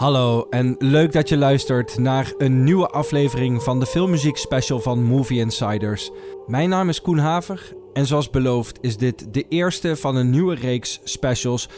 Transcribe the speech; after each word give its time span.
Hallo 0.00 0.46
en 0.50 0.76
leuk 0.78 1.12
dat 1.12 1.28
je 1.28 1.36
luistert 1.36 1.98
naar 1.98 2.32
een 2.38 2.64
nieuwe 2.64 2.88
aflevering 2.88 3.62
van 3.62 3.80
de 3.80 3.86
filmmuziek 3.86 4.36
special 4.36 4.80
van 4.80 5.02
Movie 5.02 5.38
Insiders. 5.38 6.10
Mijn 6.46 6.68
naam 6.68 6.88
is 6.88 7.00
Koen 7.00 7.18
Haver 7.18 7.76
en 7.92 8.06
zoals 8.06 8.30
beloofd 8.30 8.78
is 8.80 8.96
dit 8.96 9.34
de 9.34 9.44
eerste 9.48 9.96
van 9.96 10.16
een 10.16 10.30
nieuwe 10.30 10.54
reeks 10.54 11.00
specials 11.04 11.68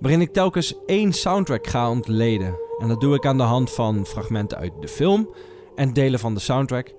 waarin 0.00 0.20
ik 0.20 0.32
telkens 0.32 0.74
één 0.86 1.12
soundtrack 1.12 1.66
ga 1.66 1.90
ontleden. 1.90 2.58
En 2.78 2.88
dat 2.88 3.00
doe 3.00 3.14
ik 3.14 3.26
aan 3.26 3.36
de 3.36 3.42
hand 3.42 3.70
van 3.70 4.06
fragmenten 4.06 4.58
uit 4.58 4.72
de 4.80 4.88
film 4.88 5.28
en 5.74 5.92
delen 5.92 6.18
van 6.18 6.34
de 6.34 6.40
soundtrack. 6.40 6.94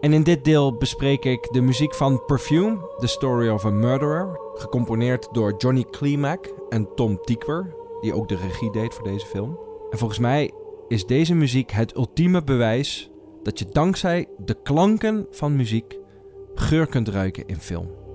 En 0.00 0.12
in 0.12 0.22
dit 0.22 0.44
deel 0.44 0.76
bespreek 0.76 1.24
ik 1.24 1.48
de 1.52 1.60
muziek 1.60 1.94
van 1.94 2.24
Perfume, 2.26 2.78
The 2.98 3.06
Story 3.06 3.48
of 3.48 3.64
a 3.64 3.70
Murderer, 3.70 4.40
gecomponeerd 4.54 5.28
door 5.32 5.54
Johnny 5.58 5.84
Klimak 5.90 6.52
en 6.68 6.88
Tom 6.94 7.18
Tykwer, 7.22 7.74
die 8.00 8.14
ook 8.14 8.28
de 8.28 8.36
regie 8.36 8.70
deed 8.70 8.94
voor 8.94 9.04
deze 9.04 9.26
film. 9.26 9.65
En 9.90 9.98
volgens 9.98 10.18
mij 10.18 10.50
is 10.88 11.06
deze 11.06 11.34
muziek 11.34 11.70
het 11.70 11.96
ultieme 11.96 12.44
bewijs 12.44 13.10
dat 13.42 13.58
je 13.58 13.66
dankzij 13.70 14.28
de 14.44 14.56
klanken 14.62 15.26
van 15.30 15.56
muziek 15.56 15.98
geur 16.54 16.86
kunt 16.86 17.08
ruiken 17.08 17.46
in 17.46 17.60
film. 17.60 18.05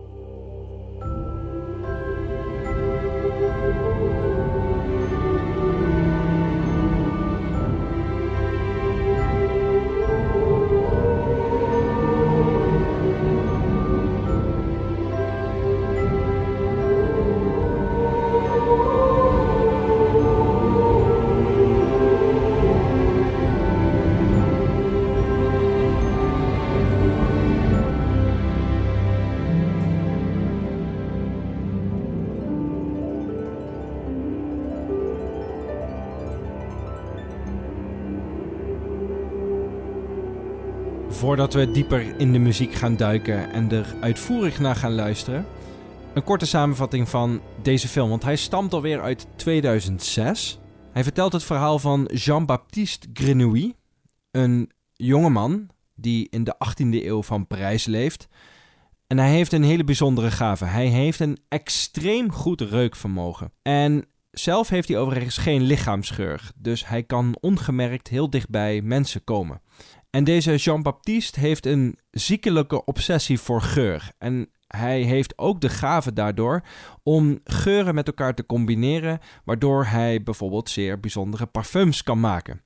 Voordat 41.31 41.53
we 41.53 41.71
dieper 41.71 42.19
in 42.19 42.31
de 42.31 42.39
muziek 42.39 42.73
gaan 42.73 42.95
duiken 42.95 43.51
en 43.51 43.71
er 43.71 43.95
uitvoerig 44.01 44.59
naar 44.59 44.75
gaan 44.75 44.93
luisteren, 44.93 45.45
een 46.13 46.23
korte 46.23 46.45
samenvatting 46.45 47.09
van 47.09 47.41
deze 47.61 47.87
film, 47.87 48.09
want 48.09 48.23
hij 48.23 48.35
stamt 48.35 48.73
alweer 48.73 49.01
uit 49.01 49.27
2006. 49.35 50.59
Hij 50.91 51.03
vertelt 51.03 51.33
het 51.33 51.43
verhaal 51.43 51.79
van 51.79 52.09
Jean-Baptiste 52.13 53.07
Grenouille, 53.13 53.75
een 54.31 54.71
jongeman 54.93 55.69
die 55.95 56.27
in 56.29 56.43
de 56.43 56.55
18e 56.55 57.05
eeuw 57.05 57.23
van 57.23 57.47
Parijs 57.47 57.85
leeft. 57.85 58.27
En 59.07 59.17
hij 59.17 59.29
heeft 59.29 59.53
een 59.53 59.63
hele 59.63 59.83
bijzondere 59.83 60.31
gave. 60.31 60.65
Hij 60.65 60.87
heeft 60.87 61.19
een 61.19 61.37
extreem 61.47 62.31
goed 62.31 62.61
reukvermogen. 62.61 63.51
En 63.61 64.05
zelf 64.31 64.69
heeft 64.69 64.87
hij 64.87 64.97
overigens 64.97 65.37
geen 65.37 65.61
lichaamsgeur, 65.61 66.51
dus 66.55 66.87
hij 66.87 67.03
kan 67.03 67.37
ongemerkt 67.39 68.07
heel 68.07 68.29
dichtbij 68.29 68.81
mensen 68.81 69.23
komen. 69.23 69.61
En 70.11 70.23
deze 70.23 70.55
Jean-Baptiste 70.55 71.39
heeft 71.39 71.65
een 71.65 71.97
ziekelijke 72.11 72.85
obsessie 72.85 73.39
voor 73.39 73.61
geur. 73.61 74.11
En 74.17 74.49
hij 74.67 75.01
heeft 75.01 75.37
ook 75.37 75.61
de 75.61 75.69
gave 75.69 76.13
daardoor 76.13 76.63
om 77.03 77.39
geuren 77.43 77.95
met 77.95 78.07
elkaar 78.07 78.35
te 78.35 78.45
combineren, 78.45 79.19
waardoor 79.43 79.85
hij 79.85 80.23
bijvoorbeeld 80.23 80.69
zeer 80.69 80.99
bijzondere 80.99 81.45
parfums 81.45 82.03
kan 82.03 82.19
maken. 82.19 82.61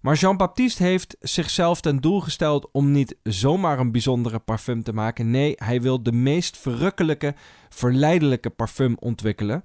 Maar 0.00 0.14
Jean-Baptiste 0.14 0.82
heeft 0.82 1.16
zichzelf 1.20 1.80
ten 1.80 2.00
doel 2.00 2.20
gesteld 2.20 2.68
om 2.72 2.90
niet 2.90 3.16
zomaar 3.22 3.78
een 3.78 3.92
bijzondere 3.92 4.38
parfum 4.38 4.82
te 4.82 4.92
maken. 4.92 5.30
Nee, 5.30 5.52
hij 5.56 5.80
wil 5.80 6.02
de 6.02 6.12
meest 6.12 6.56
verrukkelijke, 6.56 7.34
verleidelijke 7.68 8.50
parfum 8.50 8.96
ontwikkelen. 8.98 9.64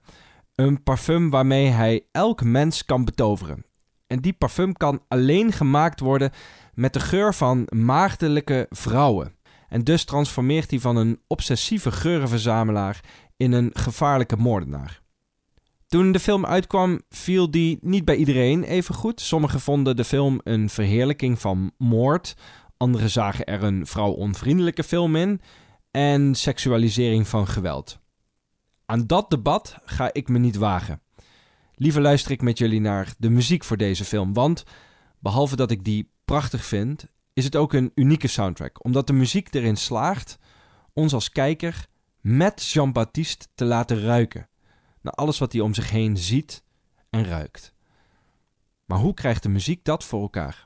Een 0.55 0.83
parfum 0.83 1.29
waarmee 1.29 1.67
hij 1.67 2.05
elk 2.11 2.43
mens 2.43 2.85
kan 2.85 3.05
betoveren. 3.05 3.65
En 4.07 4.19
die 4.19 4.33
parfum 4.33 4.73
kan 4.73 5.01
alleen 5.07 5.51
gemaakt 5.51 5.99
worden 5.99 6.31
met 6.79 6.93
de 6.93 6.99
geur 6.99 7.33
van 7.33 7.67
maagdelijke 7.69 8.65
vrouwen. 8.69 9.35
En 9.67 9.83
dus 9.83 10.03
transformeert 10.03 10.69
hij 10.69 10.79
van 10.79 10.95
een 10.95 11.21
obsessieve 11.27 11.91
geurenverzamelaar 11.91 12.99
in 13.37 13.51
een 13.51 13.69
gevaarlijke 13.73 14.35
moordenaar. 14.35 15.01
Toen 15.87 16.11
de 16.11 16.19
film 16.19 16.45
uitkwam, 16.45 17.01
viel 17.09 17.51
die 17.51 17.77
niet 17.81 18.05
bij 18.05 18.15
iedereen 18.15 18.63
even 18.63 18.95
goed. 18.95 19.21
Sommigen 19.21 19.59
vonden 19.59 19.95
de 19.95 20.03
film 20.03 20.39
een 20.43 20.69
verheerlijking 20.69 21.39
van 21.39 21.71
moord. 21.77 22.35
Anderen 22.77 23.09
zagen 23.09 23.45
er 23.45 23.63
een 23.63 23.87
vrouwonvriendelijke 23.87 24.83
film 24.83 25.15
in. 25.15 25.41
En 25.91 26.35
seksualisering 26.35 27.27
van 27.27 27.47
geweld. 27.47 27.99
Aan 28.85 29.07
dat 29.07 29.29
debat 29.29 29.77
ga 29.85 30.09
ik 30.13 30.27
me 30.27 30.39
niet 30.39 30.55
wagen. 30.55 31.01
Liever 31.73 32.01
luister 32.01 32.31
ik 32.31 32.41
met 32.41 32.57
jullie 32.57 32.81
naar 32.81 33.13
de 33.17 33.29
muziek 33.29 33.63
voor 33.63 33.77
deze 33.77 34.05
film. 34.05 34.33
Want 34.33 34.63
behalve 35.19 35.55
dat 35.55 35.71
ik 35.71 35.83
die 35.83 36.11
prachtig 36.29 36.65
vind, 36.65 37.05
is 37.33 37.43
het 37.43 37.55
ook 37.55 37.73
een 37.73 37.91
unieke 37.95 38.27
soundtrack. 38.27 38.83
Omdat 38.83 39.07
de 39.07 39.13
muziek 39.13 39.53
erin 39.53 39.77
slaagt 39.77 40.37
ons 40.93 41.13
als 41.13 41.31
kijker 41.31 41.85
met 42.21 42.65
Jean-Baptiste 42.65 43.47
te 43.55 43.65
laten 43.65 44.01
ruiken. 44.01 44.49
Naar 45.01 45.13
alles 45.13 45.39
wat 45.39 45.51
hij 45.51 45.61
om 45.61 45.73
zich 45.73 45.89
heen 45.89 46.17
ziet 46.17 46.63
en 47.09 47.25
ruikt. 47.25 47.73
Maar 48.85 48.97
hoe 48.97 49.13
krijgt 49.13 49.43
de 49.43 49.49
muziek 49.49 49.83
dat 49.83 50.03
voor 50.03 50.21
elkaar? 50.21 50.65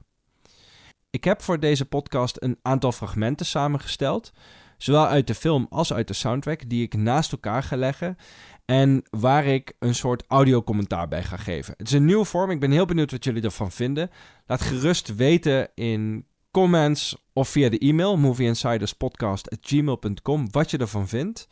Ik 1.10 1.24
heb 1.24 1.42
voor 1.42 1.60
deze 1.60 1.86
podcast 1.86 2.38
een 2.40 2.60
aantal 2.62 2.92
fragmenten 2.92 3.46
samengesteld, 3.46 4.32
zowel 4.78 5.08
uit 5.08 5.28
de 5.28 5.36
film 5.36 5.68
als 5.70 5.94
uit 5.94 6.08
de 6.08 6.14
soundtrack, 6.14 6.70
die 6.70 6.84
ik 6.84 6.96
naast 6.96 7.32
elkaar 7.32 7.64
ga 7.64 7.76
leggen 7.76 8.18
en 8.66 9.04
waar 9.10 9.46
ik 9.46 9.74
een 9.80 9.96
soort 9.96 10.24
audiocommentaar 10.28 11.08
bij 11.08 11.24
ga 11.24 11.38
geven. 11.38 11.74
Het 11.78 11.88
is 11.88 11.94
een 11.94 12.06
nieuwe 12.06 12.26
vorm. 12.26 12.52
Ik 12.52 12.60
ben 12.60 12.72
heel 12.72 12.86
benieuwd 12.86 13.12
wat 13.12 13.24
jullie 13.24 13.44
ervan 13.44 13.72
vinden. 13.72 14.10
Laat 14.46 14.62
gerust 14.62 15.16
weten 15.16 15.70
in 15.76 16.26
comments 16.52 17.18
of 17.34 17.50
via 17.50 17.70
de 17.70 17.78
e-mail 17.78 18.18
movieinsiderspodcast.gmail.com 18.18 20.52
wat 20.52 20.72
je 20.72 20.78
ervan 20.78 21.08
vindt. 21.08 21.48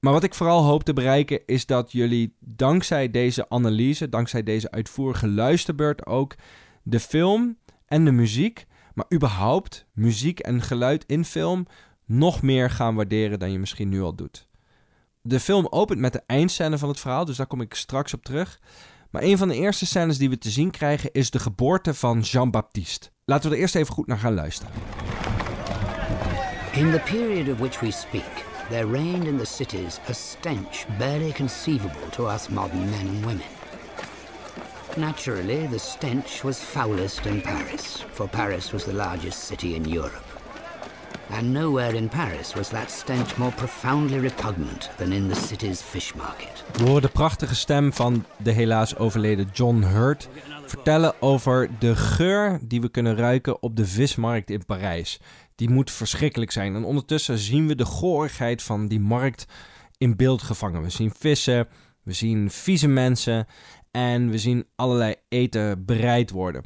Maar 0.00 0.12
wat 0.12 0.24
ik 0.24 0.34
vooral 0.34 0.62
hoop 0.62 0.82
te 0.82 0.92
bereiken 0.92 1.40
is 1.46 1.66
dat 1.66 1.92
jullie 1.92 2.36
dankzij 2.40 3.10
deze 3.10 3.48
analyse, 3.48 4.08
dankzij 4.08 4.42
deze 4.42 4.70
uitvoerige 4.70 5.28
luisterbeurt 5.28 6.06
ook 6.06 6.34
de 6.82 7.00
film 7.00 7.58
en 7.86 8.04
de 8.04 8.12
muziek, 8.12 8.66
maar 8.94 9.06
überhaupt 9.14 9.86
muziek 9.92 10.38
en 10.38 10.62
geluid 10.62 11.04
in 11.06 11.24
film 11.24 11.66
nog 12.06 12.42
meer 12.42 12.70
gaan 12.70 12.94
waarderen 12.94 13.38
dan 13.38 13.52
je 13.52 13.58
misschien 13.58 13.88
nu 13.88 14.02
al 14.02 14.14
doet. 14.14 14.48
De 15.30 15.40
film 15.40 15.66
opent 15.70 16.00
met 16.00 16.12
de 16.12 16.22
eindscène 16.26 16.78
van 16.78 16.88
het 16.88 17.00
verhaal, 17.00 17.24
dus 17.24 17.36
daar 17.36 17.46
kom 17.46 17.60
ik 17.60 17.74
straks 17.74 18.14
op 18.14 18.24
terug. 18.24 18.60
Maar 19.10 19.22
een 19.22 19.38
van 19.38 19.48
de 19.48 19.54
eerste 19.54 19.86
scènes 19.86 20.18
die 20.18 20.30
we 20.30 20.38
te 20.38 20.50
zien 20.50 20.70
krijgen 20.70 21.12
is 21.12 21.30
de 21.30 21.38
geboorte 21.38 21.94
van 21.94 22.20
Jean-Baptiste. 22.20 23.08
Laten 23.24 23.50
we 23.50 23.54
er 23.56 23.60
eerst 23.60 23.74
even 23.74 23.94
goed 23.94 24.06
naar 24.06 24.18
gaan 24.18 24.34
luisteren. 24.34 24.72
In 26.72 26.90
the 26.90 27.00
period 27.04 27.48
of 27.48 27.58
which 27.58 27.80
we 27.80 27.90
speak, 27.90 28.44
there 28.68 28.90
reigned 28.90 29.24
in 29.24 29.38
the 29.38 29.44
cities 29.44 29.98
a 30.08 30.12
stench 30.12 30.86
barely 30.98 31.32
conceivable 31.32 32.08
to 32.10 32.30
us 32.30 32.48
modern 32.48 32.90
men 32.90 33.08
and 33.08 33.24
women. 33.24 33.48
Naturally, 34.96 35.68
the 35.68 35.78
stench 35.78 36.42
was 36.42 36.58
foulest 36.58 37.26
in 37.26 37.40
Paris, 37.40 38.04
for 38.12 38.28
Paris 38.28 38.72
was 38.72 38.84
the 38.84 38.92
largest 38.92 39.38
city 39.38 39.74
in 39.74 39.94
Europe. 39.96 40.29
And 41.30 41.52
nowhere 41.52 41.96
in 41.96 42.08
Paris 42.08 42.54
was 42.54 42.68
that 42.68 42.90
stench 42.90 43.36
more 43.36 43.52
profoundly 43.52 44.18
repugnant 44.18 44.90
than 44.96 45.12
in 45.12 45.28
the 45.28 45.34
city's 45.34 45.82
fish 45.82 46.14
market. 46.14 46.64
We 46.72 46.82
horen 46.82 47.02
de 47.02 47.08
prachtige 47.08 47.54
stem 47.54 47.92
van 47.92 48.24
de 48.38 48.50
helaas 48.50 48.96
overleden 48.96 49.48
John 49.52 49.82
Hurt 49.82 50.28
vertellen 50.66 51.22
over 51.22 51.70
de 51.78 51.96
geur 51.96 52.58
die 52.62 52.80
we 52.80 52.88
kunnen 52.88 53.16
ruiken 53.16 53.62
op 53.62 53.76
de 53.76 53.86
vismarkt 53.86 54.50
in 54.50 54.64
Parijs. 54.64 55.20
Die 55.54 55.70
moet 55.70 55.90
verschrikkelijk 55.90 56.50
zijn. 56.50 56.74
En 56.74 56.84
ondertussen 56.84 57.38
zien 57.38 57.66
we 57.66 57.74
de 57.74 57.84
gorigheid 57.84 58.62
van 58.62 58.88
die 58.88 59.00
markt 59.00 59.46
in 59.98 60.16
beeld 60.16 60.42
gevangen. 60.42 60.82
We 60.82 60.90
zien 60.90 61.12
vissen, 61.18 61.68
we 62.02 62.12
zien 62.12 62.50
vieze 62.50 62.88
mensen 62.88 63.46
en 63.90 64.30
we 64.30 64.38
zien 64.38 64.66
allerlei 64.76 65.14
eten 65.28 65.84
bereid 65.84 66.30
worden. 66.30 66.64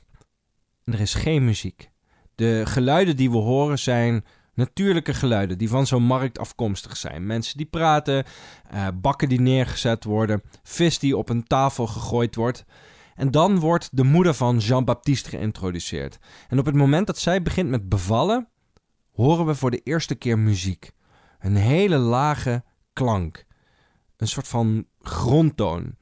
En 0.84 0.92
er 0.92 1.00
is 1.00 1.14
geen 1.14 1.44
muziek. 1.44 1.92
De 2.34 2.62
geluiden 2.64 3.16
die 3.16 3.30
we 3.30 3.36
horen 3.36 3.78
zijn 3.78 4.24
natuurlijke 4.54 5.14
geluiden 5.14 5.58
die 5.58 5.68
van 5.68 5.86
zo'n 5.86 6.02
markt 6.02 6.38
afkomstig 6.38 6.96
zijn. 6.96 7.26
Mensen 7.26 7.56
die 7.56 7.66
praten, 7.66 8.24
uh, 8.74 8.88
bakken 8.94 9.28
die 9.28 9.40
neergezet 9.40 10.04
worden, 10.04 10.42
vis 10.62 10.98
die 10.98 11.16
op 11.16 11.28
een 11.28 11.44
tafel 11.44 11.86
gegooid 11.86 12.34
wordt. 12.34 12.64
En 13.14 13.30
dan 13.30 13.58
wordt 13.58 13.88
de 13.96 14.04
moeder 14.04 14.34
van 14.34 14.58
Jean-Baptiste 14.58 15.28
geïntroduceerd. 15.28 16.18
En 16.48 16.58
op 16.58 16.66
het 16.66 16.74
moment 16.74 17.06
dat 17.06 17.18
zij 17.18 17.42
begint 17.42 17.68
met 17.68 17.88
bevallen, 17.88 18.48
horen 19.12 19.46
we 19.46 19.54
voor 19.54 19.70
de 19.70 19.80
eerste 19.82 20.14
keer 20.14 20.38
muziek. 20.38 20.92
Een 21.38 21.56
hele 21.56 21.96
lage 21.96 22.64
klank. 22.92 23.44
Een 24.16 24.28
soort 24.28 24.48
van 24.48 24.86
grondtoon. 25.00 25.96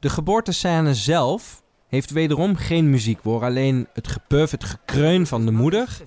De 0.00 0.08
geboortescène 0.08 0.94
zelf 0.94 1.62
heeft 1.88 2.10
wederom 2.10 2.56
geen 2.56 2.90
muziek. 2.90 3.22
We 3.22 3.30
horen 3.30 3.48
alleen 3.48 3.88
het 3.92 4.08
gepuf, 4.08 4.50
het 4.50 4.64
gekreun 4.64 5.26
van 5.26 5.44
de 5.44 5.50
moeder. 5.50 5.98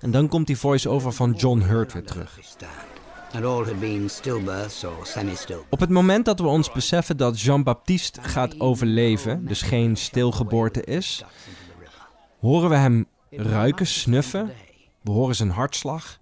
En 0.00 0.10
dan 0.10 0.28
komt 0.28 0.46
die 0.46 0.58
voice-over 0.58 1.12
van 1.12 1.32
John 1.32 1.60
Hurt 1.60 1.92
weer 1.92 2.04
terug. 2.04 2.38
Op 5.70 5.80
het 5.80 5.90
moment 5.90 6.24
dat 6.24 6.40
we 6.40 6.46
ons 6.46 6.72
beseffen 6.72 7.16
dat 7.16 7.40
Jean-Baptiste 7.40 8.22
gaat 8.22 8.60
overleven, 8.60 9.46
dus 9.46 9.62
geen 9.62 9.96
stilgeboorte 9.96 10.84
is, 10.84 11.24
horen 12.40 12.68
we 12.68 12.76
hem 12.76 13.06
ruiken, 13.30 13.86
snuffen. 13.86 14.50
We 15.02 15.10
horen 15.10 15.34
zijn 15.34 15.50
hartslag. 15.50 16.18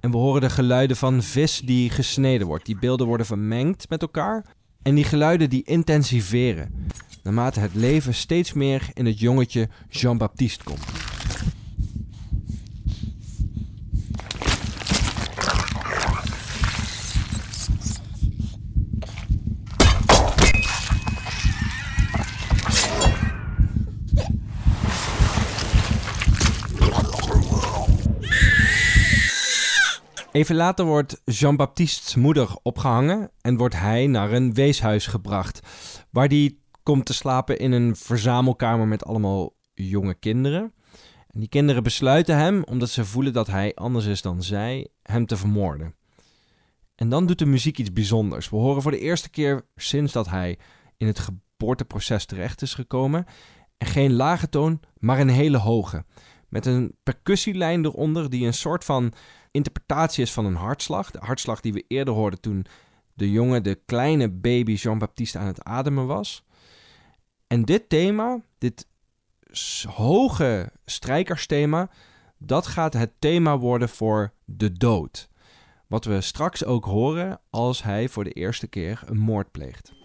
En 0.00 0.10
we 0.10 0.16
horen 0.16 0.40
de 0.40 0.50
geluiden 0.50 0.96
van 0.96 1.22
vis 1.22 1.60
die 1.60 1.90
gesneden 1.90 2.46
wordt. 2.46 2.66
Die 2.66 2.78
beelden 2.78 3.06
worden 3.06 3.26
vermengd 3.26 3.88
met 3.88 4.02
elkaar. 4.02 4.44
En 4.84 4.94
die 4.94 5.04
geluiden 5.04 5.50
die 5.50 5.62
intensiveren. 5.64 6.88
Naarmate 7.22 7.60
het 7.60 7.74
leven 7.74 8.14
steeds 8.14 8.52
meer 8.52 8.90
in 8.94 9.06
het 9.06 9.20
jongetje 9.20 9.68
Jean-Baptiste 9.88 10.64
komt. 10.64 11.03
Even 30.34 30.56
later 30.56 30.84
wordt 30.84 31.20
Jean-Baptiste's 31.24 32.14
moeder 32.14 32.56
opgehangen 32.62 33.30
en 33.40 33.56
wordt 33.56 33.78
hij 33.78 34.06
naar 34.06 34.32
een 34.32 34.54
weeshuis 34.54 35.06
gebracht, 35.06 35.60
waar 36.10 36.28
hij 36.28 36.56
komt 36.82 37.06
te 37.06 37.14
slapen 37.14 37.58
in 37.58 37.72
een 37.72 37.96
verzamelkamer 37.96 38.86
met 38.86 39.04
allemaal 39.04 39.54
jonge 39.74 40.14
kinderen. 40.14 40.72
En 41.26 41.40
die 41.40 41.48
kinderen 41.48 41.82
besluiten 41.82 42.36
hem, 42.36 42.64
omdat 42.64 42.90
ze 42.90 43.04
voelen 43.04 43.32
dat 43.32 43.46
hij 43.46 43.74
anders 43.74 44.06
is 44.06 44.22
dan 44.22 44.42
zij, 44.42 44.88
hem 45.02 45.26
te 45.26 45.36
vermoorden. 45.36 45.94
En 46.94 47.08
dan 47.08 47.26
doet 47.26 47.38
de 47.38 47.46
muziek 47.46 47.78
iets 47.78 47.92
bijzonders. 47.92 48.50
We 48.50 48.56
horen 48.56 48.82
voor 48.82 48.90
de 48.90 49.00
eerste 49.00 49.30
keer 49.30 49.66
sinds 49.76 50.12
dat 50.12 50.28
hij 50.28 50.58
in 50.96 51.06
het 51.06 51.18
geboorteproces 51.18 52.26
terecht 52.26 52.62
is 52.62 52.74
gekomen, 52.74 53.24
en 53.78 53.86
geen 53.86 54.12
lage 54.12 54.48
toon, 54.48 54.80
maar 54.98 55.20
een 55.20 55.28
hele 55.28 55.58
hoge. 55.58 56.04
Met 56.48 56.66
een 56.66 56.96
percussielijn 57.02 57.84
eronder 57.84 58.30
die 58.30 58.46
een 58.46 58.54
soort 58.54 58.84
van 58.84 59.12
interpretatie 59.54 60.22
is 60.22 60.32
van 60.32 60.44
een 60.44 60.54
hartslag. 60.54 61.10
De 61.10 61.18
hartslag 61.20 61.60
die 61.60 61.72
we 61.72 61.84
eerder 61.88 62.14
hoorden 62.14 62.40
toen 62.40 62.66
de 63.14 63.30
jongen, 63.30 63.62
de 63.62 63.80
kleine 63.86 64.30
baby 64.30 64.72
Jean-Baptiste 64.72 65.38
aan 65.38 65.46
het 65.46 65.62
ademen 65.62 66.06
was. 66.06 66.44
En 67.46 67.64
dit 67.64 67.88
thema, 67.88 68.40
dit 68.58 68.86
hoge 69.88 70.72
strijkersthema, 70.84 71.90
dat 72.38 72.66
gaat 72.66 72.92
het 72.92 73.12
thema 73.18 73.58
worden 73.58 73.88
voor 73.88 74.32
de 74.44 74.72
dood. 74.72 75.28
Wat 75.86 76.04
we 76.04 76.20
straks 76.20 76.64
ook 76.64 76.84
horen 76.84 77.40
als 77.50 77.82
hij 77.82 78.08
voor 78.08 78.24
de 78.24 78.32
eerste 78.32 78.66
keer 78.66 79.02
een 79.06 79.18
moord 79.18 79.50
pleegt. 79.50 80.03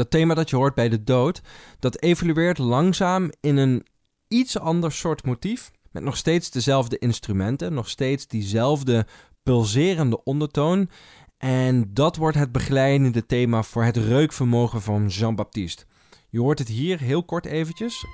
Dat 0.00 0.10
thema 0.10 0.34
dat 0.34 0.50
je 0.50 0.56
hoort 0.56 0.74
bij 0.74 0.88
de 0.88 1.04
dood, 1.04 1.40
dat 1.78 2.02
evolueert 2.02 2.58
langzaam 2.58 3.30
in 3.40 3.56
een 3.56 3.86
iets 4.28 4.58
ander 4.58 4.92
soort 4.92 5.24
motief. 5.24 5.70
Met 5.90 6.02
nog 6.02 6.16
steeds 6.16 6.50
dezelfde 6.50 6.98
instrumenten, 6.98 7.74
nog 7.74 7.88
steeds 7.88 8.26
diezelfde 8.26 9.06
pulserende 9.42 10.24
ondertoon. 10.24 10.90
En 11.38 11.90
dat 11.94 12.16
wordt 12.16 12.36
het 12.36 12.52
begeleidende 12.52 13.26
thema 13.26 13.62
voor 13.62 13.84
het 13.84 13.96
reukvermogen 13.96 14.82
van 14.82 15.06
Jean-Baptiste. 15.06 15.84
Je 16.28 16.40
hoort 16.40 16.58
het 16.58 16.68
hier 16.68 17.00
heel 17.00 17.24
kort 17.24 17.46
eventjes. 17.46 18.04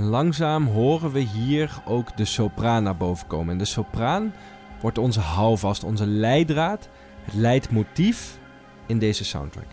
En 0.00 0.06
langzaam 0.06 0.66
horen 0.66 1.12
we 1.12 1.18
hier 1.18 1.82
ook 1.84 2.16
de 2.16 2.24
sopraan 2.24 2.82
naar 2.82 2.96
boven 2.96 3.26
komen. 3.26 3.52
En 3.52 3.58
de 3.58 3.64
sopraan 3.64 4.34
wordt 4.80 4.98
onze 4.98 5.20
houvast, 5.20 5.84
onze 5.84 6.06
leidraad, 6.06 6.88
het 7.22 7.34
leidmotief 7.34 8.38
in 8.86 8.98
deze 8.98 9.24
soundtrack. 9.24 9.64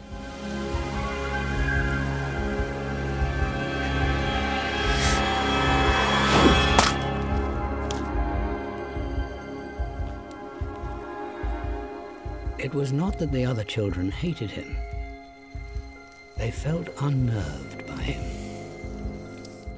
It 12.55 12.74
was 12.74 12.91
not 12.91 13.17
that 13.17 13.31
the 13.31 13.48
other 13.50 13.63
children 13.65 14.12
hated 14.12 14.51
him. 14.51 14.77
They 16.36 16.51
felt 16.51 17.01
unnerved 17.01 17.86
by 17.86 18.01
him. 18.01 18.37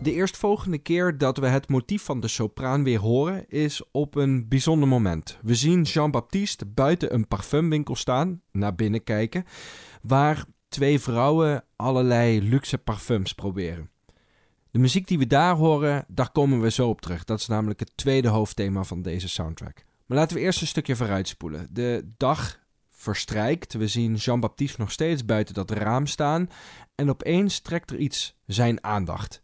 De 0.01 0.13
eerstvolgende 0.13 0.77
keer 0.77 1.17
dat 1.17 1.37
we 1.37 1.47
het 1.47 1.69
motief 1.69 2.03
van 2.03 2.19
de 2.19 2.27
sopraan 2.27 2.83
weer 2.83 2.99
horen 2.99 3.49
is 3.49 3.81
op 3.91 4.15
een 4.15 4.47
bijzonder 4.47 4.87
moment. 4.87 5.37
We 5.41 5.55
zien 5.55 5.81
Jean-Baptiste 5.81 6.65
buiten 6.65 7.13
een 7.13 7.27
parfumwinkel 7.27 7.95
staan, 7.95 8.41
naar 8.51 8.75
binnen 8.75 9.03
kijken, 9.03 9.45
waar 10.01 10.45
twee 10.69 10.99
vrouwen 10.99 11.63
allerlei 11.75 12.41
luxe 12.41 12.77
parfums 12.77 13.33
proberen. 13.33 13.89
De 14.71 14.79
muziek 14.79 15.07
die 15.07 15.17
we 15.17 15.27
daar 15.27 15.55
horen, 15.55 16.05
daar 16.07 16.31
komen 16.31 16.61
we 16.61 16.71
zo 16.71 16.89
op 16.89 17.01
terug. 17.01 17.23
Dat 17.23 17.39
is 17.39 17.47
namelijk 17.47 17.79
het 17.79 17.91
tweede 17.95 18.27
hoofdthema 18.27 18.83
van 18.83 19.01
deze 19.01 19.29
soundtrack. 19.29 19.83
Maar 20.05 20.17
laten 20.17 20.37
we 20.37 20.43
eerst 20.43 20.61
een 20.61 20.67
stukje 20.67 20.95
vooruitspoelen. 20.95 21.67
De 21.71 22.11
dag 22.17 22.59
verstrijkt. 22.89 23.73
We 23.73 23.87
zien 23.87 24.15
Jean-Baptiste 24.15 24.79
nog 24.79 24.91
steeds 24.91 25.25
buiten 25.25 25.53
dat 25.53 25.71
raam 25.71 26.07
staan. 26.07 26.49
En 26.95 27.09
opeens 27.09 27.59
trekt 27.59 27.91
er 27.91 27.97
iets 27.97 28.35
zijn 28.45 28.83
aandacht. 28.83 29.41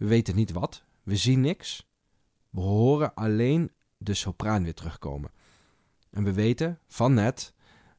We 0.00 0.06
weten 0.06 0.36
niet 0.36 0.52
wat, 0.52 0.84
we 1.02 1.16
zien 1.16 1.40
niks. 1.40 1.88
We 2.50 2.60
horen 2.60 3.14
alleen 3.14 3.70
de 3.96 4.14
sopraan 4.14 4.62
weer 4.62 4.74
terugkomen. 4.74 5.30
En 6.10 6.24
we 6.24 6.32
weten 6.32 6.78
van 6.88 7.14
net 7.14 7.52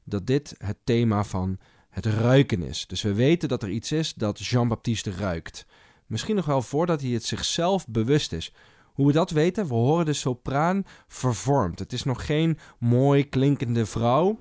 dat 0.04 0.28
dit 0.28 0.56
het 0.58 0.78
thema 0.84 1.24
van 1.24 1.58
het 1.90 2.06
ruiken 2.06 2.62
is. 2.62 2.88
Dus 2.88 3.02
we 3.02 3.14
weten 3.14 3.50
dat 3.50 3.64
er 3.64 3.70
iets 3.70 3.92
is 3.92 4.14
dat 4.14 4.40
Jean-Baptiste 4.40 5.12
ruikt. 5.12 5.66
Misschien 6.06 6.36
nog 6.36 6.46
wel 6.46 6.62
voordat 6.62 7.02
hij 7.02 7.10
het 7.10 7.24
zichzelf 7.24 7.88
bewust 7.88 8.34
is. 8.34 8.54
Hoe 8.94 9.08
we 9.08 9.14
dat 9.14 9.30
weten, 9.30 9.68
we 9.68 9.74
horen 9.74 10.06
de 10.06 10.14
sopraan 10.14 10.84
vervormd. 11.08 11.80
Het 11.80 11.94
is 11.94 12.04
nog 12.04 12.26
geen 12.26 12.58
mooi 12.80 13.30
klinkende 13.30 13.86
vrouw. 13.86 14.40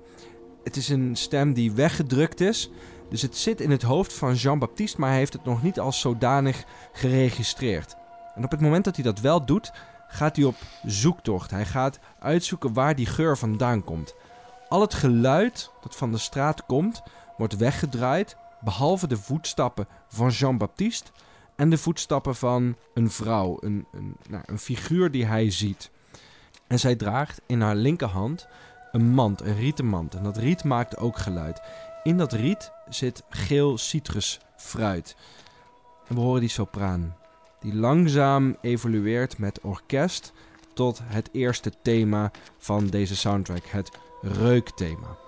Het 0.63 0.75
is 0.75 0.89
een 0.89 1.15
stem 1.15 1.53
die 1.53 1.71
weggedrukt 1.71 2.39
is. 2.41 2.69
Dus 3.11 3.21
het 3.21 3.37
zit 3.37 3.61
in 3.61 3.71
het 3.71 3.81
hoofd 3.81 4.13
van 4.13 4.33
Jean-Baptiste, 4.33 4.99
maar 4.99 5.09
hij 5.09 5.17
heeft 5.17 5.33
het 5.33 5.45
nog 5.45 5.63
niet 5.63 5.79
als 5.79 5.99
zodanig 5.99 6.63
geregistreerd. 6.91 7.95
En 8.35 8.43
op 8.43 8.51
het 8.51 8.61
moment 8.61 8.85
dat 8.85 8.95
hij 8.95 9.03
dat 9.03 9.19
wel 9.19 9.45
doet, 9.45 9.71
gaat 10.07 10.35
hij 10.35 10.45
op 10.45 10.55
zoektocht. 10.85 11.51
Hij 11.51 11.65
gaat 11.65 11.99
uitzoeken 12.19 12.73
waar 12.73 12.95
die 12.95 13.05
geur 13.05 13.37
vandaan 13.37 13.83
komt. 13.83 14.15
Al 14.69 14.81
het 14.81 14.93
geluid 14.93 15.71
dat 15.81 15.95
van 15.95 16.11
de 16.11 16.17
straat 16.17 16.65
komt, 16.65 17.01
wordt 17.37 17.57
weggedraaid, 17.57 18.35
behalve 18.61 19.07
de 19.07 19.17
voetstappen 19.17 19.87
van 20.07 20.29
Jean-Baptiste 20.29 21.11
en 21.55 21.69
de 21.69 21.77
voetstappen 21.77 22.35
van 22.35 22.75
een 22.93 23.11
vrouw, 23.11 23.57
een, 23.59 23.85
een, 23.91 24.15
nou, 24.29 24.43
een 24.45 24.59
figuur 24.59 25.11
die 25.11 25.25
hij 25.25 25.51
ziet. 25.51 25.91
En 26.67 26.79
zij 26.79 26.95
draagt 26.95 27.41
in 27.45 27.61
haar 27.61 27.75
linkerhand 27.75 28.47
een 28.91 29.13
mand, 29.13 29.41
een 29.41 29.55
rieten 29.55 29.85
mand. 29.85 30.15
En 30.15 30.23
dat 30.23 30.37
riet 30.37 30.63
maakt 30.63 30.97
ook 30.97 31.17
geluid. 31.17 31.61
In 32.03 32.17
dat 32.17 32.33
riet 32.33 32.71
zit 32.89 33.23
geel 33.29 33.77
citrusfruit. 33.77 35.15
En 36.07 36.15
we 36.15 36.21
horen 36.21 36.39
die 36.39 36.49
sopraan, 36.49 37.15
die 37.59 37.75
langzaam 37.75 38.57
evolueert 38.61 39.37
met 39.37 39.61
orkest 39.61 40.33
tot 40.73 40.99
het 41.03 41.29
eerste 41.31 41.71
thema 41.81 42.31
van 42.57 42.87
deze 42.87 43.15
soundtrack, 43.15 43.65
het 43.65 43.91
reukthema. 44.21 45.20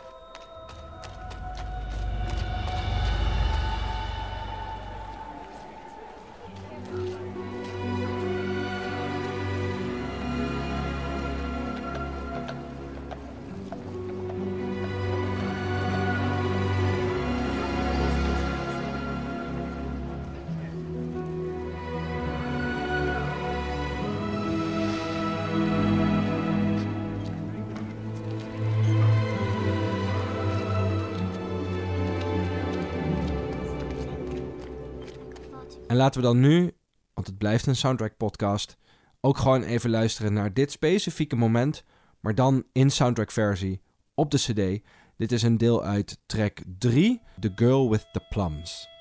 Laten 36.03 36.21
we 36.21 36.27
dan 36.27 36.39
nu, 36.39 36.71
want 37.13 37.27
het 37.27 37.37
blijft 37.37 37.65
een 37.65 37.75
soundtrack 37.75 38.17
podcast, 38.17 38.77
ook 39.21 39.37
gewoon 39.37 39.63
even 39.63 39.89
luisteren 39.89 40.33
naar 40.33 40.53
dit 40.53 40.71
specifieke 40.71 41.35
moment, 41.35 41.83
maar 42.19 42.35
dan 42.35 42.63
in 42.71 42.89
soundtrack 42.89 43.31
versie 43.31 43.81
op 44.13 44.31
de 44.31 44.37
CD. 44.37 44.85
Dit 45.17 45.31
is 45.31 45.43
een 45.43 45.57
deel 45.57 45.83
uit 45.83 46.19
track 46.25 46.59
3, 46.77 47.21
The 47.39 47.51
Girl 47.55 47.89
with 47.89 48.07
the 48.11 48.25
Plums. 48.29 48.92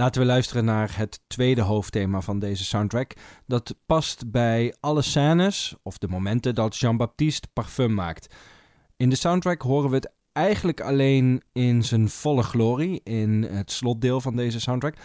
Laten 0.00 0.20
we 0.20 0.26
luisteren 0.26 0.64
naar 0.64 0.96
het 0.96 1.20
tweede 1.26 1.60
hoofdthema 1.60 2.20
van 2.20 2.38
deze 2.38 2.64
soundtrack. 2.64 3.12
Dat 3.46 3.74
past 3.86 4.30
bij 4.30 4.74
alle 4.80 5.02
scènes 5.02 5.74
of 5.82 5.98
de 5.98 6.08
momenten 6.08 6.54
dat 6.54 6.76
Jean-Baptiste 6.76 7.48
parfum 7.52 7.94
maakt. 7.94 8.34
In 8.96 9.10
de 9.10 9.16
soundtrack 9.16 9.62
horen 9.62 9.90
we 9.90 9.96
het 9.96 10.12
eigenlijk 10.32 10.80
alleen 10.80 11.42
in 11.52 11.84
zijn 11.84 12.08
volle 12.08 12.42
glorie, 12.42 13.00
in 13.04 13.42
het 13.42 13.70
slotdeel 13.70 14.20
van 14.20 14.36
deze 14.36 14.60
soundtrack. 14.60 14.96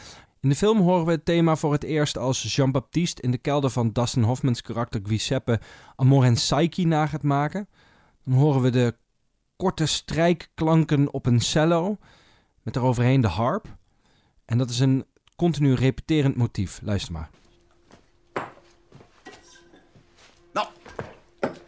In 0.42 0.50
de 0.50 0.56
film 0.56 0.80
horen 0.80 1.06
we 1.06 1.12
het 1.12 1.25
thema 1.25 1.56
voor 1.56 1.72
het 1.72 1.84
eerst 1.84 2.18
als 2.18 2.56
Jean-Baptiste 2.56 3.22
in 3.22 3.32
de 3.32 3.38
kelder 3.38 3.70
van 3.70 3.92
Dustin 3.92 4.24
Hoffmans 4.24 4.62
karakter 4.62 5.02
Giuseppe 5.04 5.60
Amor 5.96 6.24
en 6.24 6.34
Psyche 6.34 6.88
na 6.88 7.08
gaat 7.08 7.24
maken. 7.24 7.68
Dan 8.24 8.34
horen 8.34 8.62
we 8.62 8.70
de 8.70 8.96
korte 9.56 9.86
strijkklanken 9.86 11.14
op 11.14 11.25
een 11.25 11.42
cello, 11.42 11.98
met 12.62 12.74
daaroverheen 12.74 13.22
de 13.22 13.28
harp. 13.28 13.78
En 14.46 14.58
dat 14.58 14.70
is 14.70 14.80
een 14.80 15.06
continu 15.36 15.74
repeterend 15.74 16.36
motief. 16.36 16.80
Luister 16.84 17.12
maar. 17.14 17.30
No, 20.54 20.68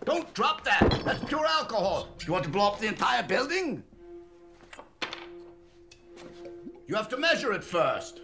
don't 0.03 0.33
drop 0.33 0.61
that. 0.63 1.03
That's 1.03 1.23
pure 1.23 1.47
alcohol. 1.47 2.07
You 2.17 2.31
want 2.31 2.43
to 2.43 2.49
blow 2.49 2.73
up 2.73 2.79
the 2.79 2.87
entire 2.87 3.25
building? 3.25 3.83
You 6.85 6.97
have 6.97 7.09
to 7.09 7.17
measure 7.17 7.55
it 7.55 7.63
first. 7.63 8.21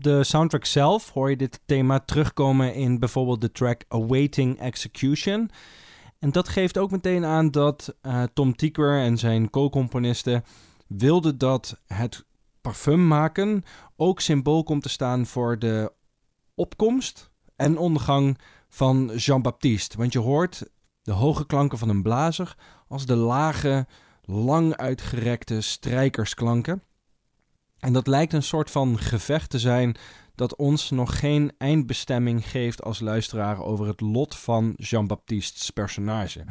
Op 0.00 0.06
de 0.06 0.24
soundtrack 0.24 0.64
zelf 0.64 1.10
hoor 1.10 1.30
je 1.30 1.36
dit 1.36 1.60
thema 1.66 1.98
terugkomen 1.98 2.74
in 2.74 2.98
bijvoorbeeld 2.98 3.40
de 3.40 3.52
track 3.52 3.84
Awaiting 3.88 4.60
Execution. 4.60 5.50
En 6.18 6.30
dat 6.32 6.48
geeft 6.48 6.78
ook 6.78 6.90
meteen 6.90 7.24
aan 7.24 7.50
dat 7.50 7.94
eh, 8.00 8.22
Tom 8.34 8.56
Tykwer 8.56 9.00
en 9.00 9.18
zijn 9.18 9.50
co-componisten 9.50 10.44
wilden 10.86 11.38
dat 11.38 11.80
het 11.86 12.24
parfum 12.60 13.06
maken 13.06 13.62
ook 13.96 14.20
symbool 14.20 14.62
komt 14.62 14.82
te 14.82 14.88
staan 14.88 15.26
voor 15.26 15.58
de 15.58 15.92
opkomst 16.54 17.30
en 17.56 17.78
ondergang 17.78 18.38
van 18.68 19.10
Jean-Baptiste. 19.16 19.96
Want 19.96 20.12
je 20.12 20.18
hoort 20.18 20.70
de 21.02 21.12
hoge 21.12 21.46
klanken 21.46 21.78
van 21.78 21.88
een 21.88 22.02
blazer 22.02 22.56
als 22.88 23.06
de 23.06 23.16
lage, 23.16 23.86
lang 24.22 24.76
uitgerekte 24.76 25.60
strijkersklanken. 25.60 26.82
En 27.80 27.92
dat 27.92 28.06
lijkt 28.06 28.32
een 28.32 28.42
soort 28.42 28.70
van 28.70 28.98
gevecht 28.98 29.50
te 29.50 29.58
zijn 29.58 29.96
dat 30.34 30.56
ons 30.56 30.90
nog 30.90 31.18
geen 31.18 31.52
eindbestemming 31.58 32.48
geeft 32.48 32.82
als 32.82 33.00
luisteraar 33.00 33.62
over 33.62 33.86
het 33.86 34.00
lot 34.00 34.36
van 34.36 34.72
Jean-Baptiste's 34.76 35.70
personage. 35.70 36.44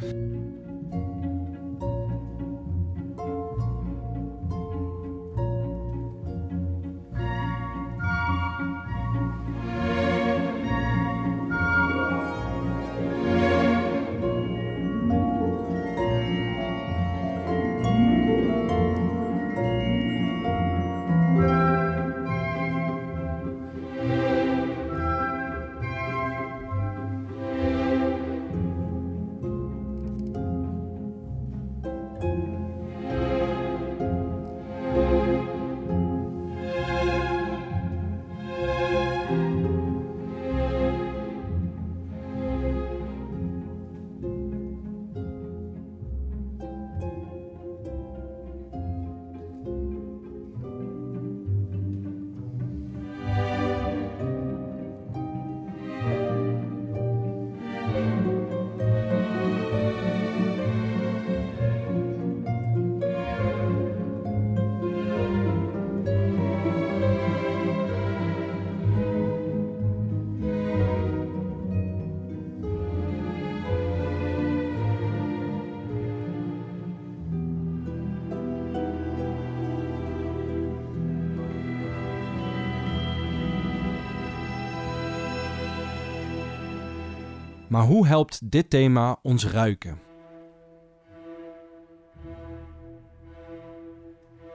Maar 87.80 87.88
hoe 87.88 88.08
helpt 88.08 88.52
dit 88.52 88.70
thema 88.70 89.20
ons 89.22 89.48
ruiken? 89.48 90.00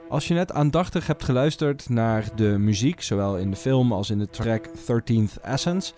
Als 0.09 0.29
je 0.29 0.35
net 0.35 0.53
aandachtig 0.53 1.07
hebt 1.07 1.25
geluisterd 1.25 1.89
naar 1.89 2.37
de 2.37 2.59
muziek, 2.59 3.03
zowel 3.03 3.39
in 3.39 3.51
de 3.51 3.57
film 3.57 3.93
als 3.93 4.11
in 4.11 4.19
de 4.19 4.29
track 4.29 4.67
13th 4.67 5.41
Essence, 5.43 5.93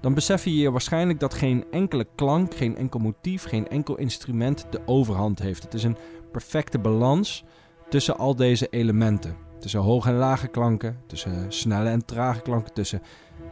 dan 0.00 0.14
besef 0.14 0.44
je 0.44 0.56
je 0.56 0.70
waarschijnlijk 0.70 1.20
dat 1.20 1.34
geen 1.34 1.64
enkele 1.70 2.06
klank, 2.14 2.54
geen 2.54 2.76
enkel 2.76 3.00
motief, 3.00 3.44
geen 3.44 3.68
enkel 3.68 3.96
instrument 3.96 4.66
de 4.70 4.80
overhand 4.86 5.38
heeft. 5.38 5.62
Het 5.62 5.74
is 5.74 5.84
een 5.84 5.96
perfecte 6.32 6.78
balans 6.78 7.44
tussen 7.88 8.18
al 8.18 8.36
deze 8.36 8.68
elementen. 8.68 9.36
Tussen 9.58 9.80
hoge 9.80 10.08
en 10.08 10.16
lage 10.16 10.48
klanken, 10.48 11.00
tussen 11.06 11.52
snelle 11.52 11.88
en 11.88 12.04
trage 12.04 12.40
klanken, 12.40 12.72
tussen 12.72 13.02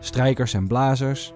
strijkers 0.01 0.55
en 0.55 0.67
blazers. 0.67 1.33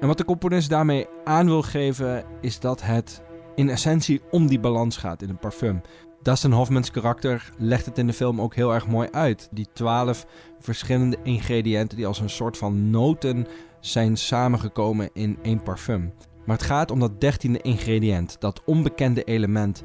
En 0.00 0.06
wat 0.06 0.18
de 0.18 0.24
componist 0.24 0.70
daarmee 0.70 1.06
aan 1.24 1.46
wil 1.46 1.62
geven, 1.62 2.24
is 2.40 2.60
dat 2.60 2.82
het 2.82 3.22
in 3.54 3.68
essentie 3.68 4.20
om 4.30 4.46
die 4.46 4.60
balans 4.60 4.96
gaat 4.96 5.22
in 5.22 5.28
een 5.28 5.38
parfum. 5.38 5.80
Dustin 6.22 6.52
Hoffmans 6.52 6.90
karakter 6.90 7.52
legt 7.58 7.86
het 7.86 7.98
in 7.98 8.06
de 8.06 8.12
film 8.12 8.40
ook 8.40 8.54
heel 8.54 8.74
erg 8.74 8.86
mooi 8.86 9.08
uit. 9.10 9.48
Die 9.50 9.66
twaalf 9.72 10.26
verschillende 10.60 11.18
ingrediënten 11.22 11.96
die 11.96 12.06
als 12.06 12.20
een 12.20 12.30
soort 12.30 12.56
van 12.56 12.90
noten 12.90 13.46
zijn 13.80 14.16
samengekomen 14.16 15.10
in 15.12 15.38
één 15.42 15.62
parfum. 15.62 16.12
Maar 16.44 16.56
het 16.56 16.66
gaat 16.66 16.90
om 16.90 17.00
dat 17.00 17.20
dertiende 17.20 17.60
ingrediënt, 17.60 18.40
dat 18.40 18.62
onbekende 18.64 19.24
element, 19.24 19.82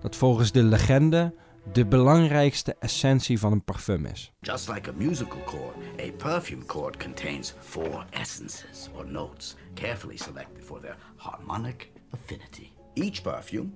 dat 0.00 0.16
volgens 0.16 0.52
de 0.52 0.62
legende 0.62 1.34
de 1.72 1.86
belangrijkste 1.86 2.76
essentie 2.78 3.38
van 3.38 3.52
een 3.52 3.64
parfum 3.64 4.06
is. 4.06 4.32
Just 4.40 4.68
like 4.68 4.90
a 4.90 4.92
musical 4.96 5.40
chord, 5.44 5.76
a 6.00 6.10
perfume 6.16 6.62
chord 6.66 6.96
contains 6.96 7.54
four 7.58 8.04
essences 8.10 8.88
or 8.94 9.06
notes, 9.06 9.56
carefully 9.74 10.16
selected 10.16 10.64
for 10.64 10.80
their 10.80 10.96
harmonic 11.16 11.90
affinity. 12.10 12.72
Each 12.94 13.22
perfume 13.22 13.74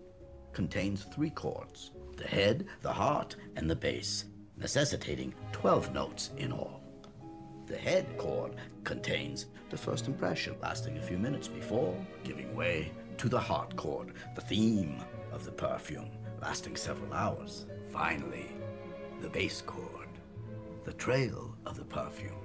contains 0.53 1.07
three 1.15 1.33
chords 1.33 1.93
the 2.17 2.29
head, 2.29 2.67
the 2.81 2.93
heart, 2.93 3.37
and 3.57 3.69
the 3.71 3.77
base, 3.77 4.25
necessitating 4.57 5.35
12 5.53 5.93
notes 5.93 6.31
in 6.37 6.53
all. 6.53 6.81
The 7.67 7.77
head 7.77 8.07
chord 8.17 8.55
contains 8.85 9.47
the 9.71 9.77
first 9.77 10.07
impression, 10.07 10.57
lasting 10.63 10.97
a 10.99 11.03
few 11.03 11.19
minutes 11.19 11.49
before 11.49 11.95
giving 12.25 12.55
way 12.55 12.93
to 13.19 13.29
the 13.29 13.41
heart 13.41 13.77
chord, 13.77 14.13
the 14.35 14.41
theme 14.41 15.03
of 15.33 15.45
the 15.45 15.53
perfume, 15.53 16.11
lasting 16.41 16.77
several 16.77 17.13
hours. 17.13 17.67
Finally, 17.97 18.53
the 19.23 19.29
base 19.31 19.63
chord, 19.63 20.09
the 20.85 20.93
trail 20.93 21.57
of 21.65 21.79
the 21.79 21.85
perfume, 21.87 22.37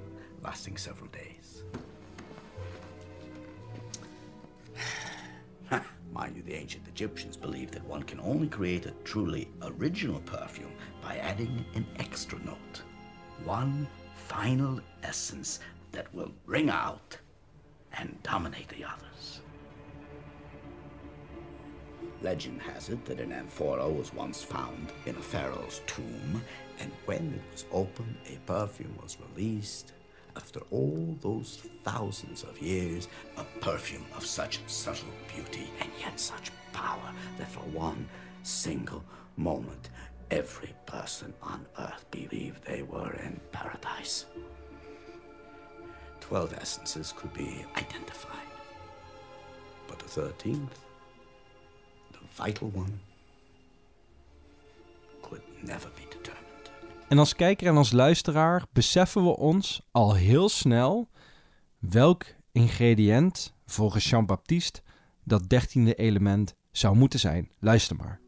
lasting 0.42 0.78
several 0.78 1.10
days. 1.10 1.66
Mind 6.14 6.38
you, 6.38 6.44
the 6.44 6.56
ancient 6.56 6.88
Egyptians 6.88 7.36
believed 7.36 7.74
that 7.74 7.84
one 7.84 8.04
can 8.04 8.22
only 8.22 8.48
create 8.48 8.86
a 8.86 8.94
truly 9.04 9.50
original 9.62 10.22
perfume 10.22 10.72
by 11.04 11.18
adding 11.18 11.66
an 11.76 11.86
extra 12.00 12.40
note. 12.46 12.82
One 13.44 13.90
final 14.16 14.80
essence 15.04 15.60
that 15.92 16.16
will 16.16 16.32
ring 16.46 16.70
out 16.70 17.18
and 17.98 18.18
dominate 18.24 18.70
the 18.70 18.86
others. 18.86 19.41
Legend 22.22 22.62
has 22.62 22.90
it 22.90 23.04
that 23.06 23.20
an 23.20 23.32
amphora 23.32 23.90
was 23.90 24.14
once 24.14 24.44
found 24.44 24.92
in 25.06 25.16
a 25.16 25.22
pharaoh's 25.22 25.82
tomb, 25.88 26.42
and 26.80 26.92
when 27.06 27.34
it 27.34 27.52
was 27.52 27.66
opened, 27.72 28.16
a 28.28 28.38
perfume 28.46 28.96
was 29.02 29.18
released, 29.36 29.94
after 30.36 30.62
all 30.72 31.18
those 31.22 31.58
thousands 31.84 32.44
of 32.44 32.62
years, 32.62 33.08
a 33.38 33.44
perfume 33.60 34.06
of 34.16 34.26
such 34.26 34.60
subtle 34.68 35.10
beauty 35.36 35.70
and 35.82 35.90
yet 36.00 36.20
such 36.20 36.52
power 36.74 37.12
that 37.38 37.52
for 37.52 37.60
one 37.72 38.08
single 38.44 39.04
moment 39.36 39.90
every 40.30 40.74
person 40.86 41.34
on 41.42 41.66
earth 41.80 42.06
believed 42.12 42.64
they 42.64 42.84
were 42.84 43.14
in 43.24 43.40
paradise. 43.52 44.26
Twelve 46.22 46.54
essences 46.54 47.14
could 47.16 47.34
be 47.34 47.66
identified, 47.76 48.48
but 49.88 50.00
the 50.00 50.06
thirteenth, 50.06 50.80
vital 52.32 52.72
one, 52.76 52.92
could 55.22 55.42
never 55.62 55.92
be 55.96 56.08
determined. 56.10 56.72
En 57.08 57.18
als 57.18 57.36
kijker 57.36 57.68
en 57.68 57.78
als 57.78 57.92
luisteraar 57.92 58.66
beseffen 58.72 59.24
we 59.24 59.38
ons 59.38 59.82
al 59.92 60.16
heel 60.16 60.50
snel 60.50 61.10
welk 61.80 62.26
ingrediënt 62.52 63.54
volgens 63.66 64.10
Jean-Baptiste 64.10 64.82
dat 65.24 65.50
dertiende 65.50 65.94
element 65.94 66.56
zou 66.72 66.96
moeten 66.96 67.20
zijn. 67.20 67.52
Luister 67.60 67.96
maar. 67.96 68.21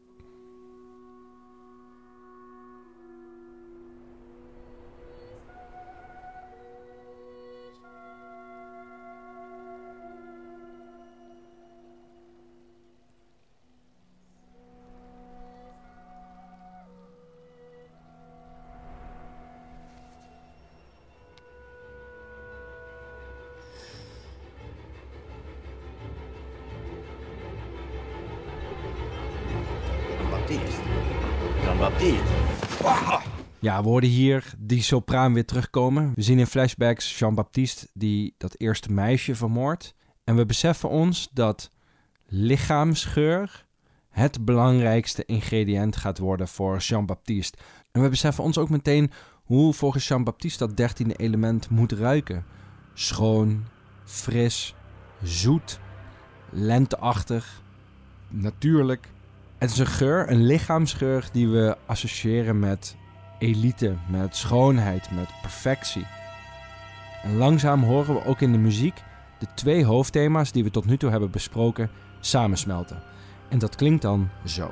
Ja, 33.74 33.82
we 33.82 34.06
hier 34.06 34.54
die 34.58 34.82
sopraan 34.82 35.32
weer 35.32 35.44
terugkomen. 35.44 36.12
We 36.14 36.22
zien 36.22 36.38
in 36.38 36.46
flashbacks 36.46 37.18
Jean-Baptiste 37.18 37.88
die 37.92 38.34
dat 38.38 38.54
eerste 38.58 38.92
meisje 38.92 39.34
vermoordt. 39.34 39.94
En 40.24 40.36
we 40.36 40.46
beseffen 40.46 40.88
ons 40.88 41.28
dat 41.32 41.70
lichaamsgeur 42.26 43.66
het 44.10 44.44
belangrijkste 44.44 45.24
ingrediënt 45.24 45.96
gaat 45.96 46.18
worden 46.18 46.48
voor 46.48 46.78
Jean-Baptiste. 46.78 47.58
En 47.92 48.02
we 48.02 48.08
beseffen 48.08 48.44
ons 48.44 48.58
ook 48.58 48.68
meteen 48.68 49.10
hoe 49.44 49.72
volgens 49.72 50.08
Jean-Baptiste 50.08 50.66
dat 50.66 50.76
dertiende 50.76 51.16
element 51.16 51.70
moet 51.70 51.92
ruiken. 51.92 52.44
Schoon, 52.92 53.64
fris, 54.04 54.74
zoet, 55.22 55.78
lenteachtig, 56.50 57.62
natuurlijk. 58.28 59.08
Het 59.58 59.70
is 59.70 59.78
een 59.78 59.86
geur, 59.86 60.30
een 60.30 60.46
lichaamsgeur 60.46 61.28
die 61.32 61.48
we 61.48 61.76
associëren 61.86 62.58
met 62.58 62.96
elite, 63.38 63.94
met 64.06 64.36
schoonheid, 64.36 65.10
met 65.10 65.28
perfectie. 65.42 66.06
En 67.22 67.36
langzaam 67.36 67.82
horen 67.82 68.14
we 68.14 68.24
ook 68.24 68.40
in 68.40 68.52
de 68.52 68.58
muziek 68.58 69.02
de 69.38 69.46
twee 69.54 69.84
hoofdthema's 69.84 70.52
die 70.52 70.64
we 70.64 70.70
tot 70.70 70.86
nu 70.86 70.96
toe 70.96 71.10
hebben 71.10 71.30
besproken 71.30 71.90
samensmelten. 72.20 73.02
En 73.48 73.58
dat 73.58 73.74
klinkt 73.74 74.02
dan 74.02 74.28
zo. 74.44 74.70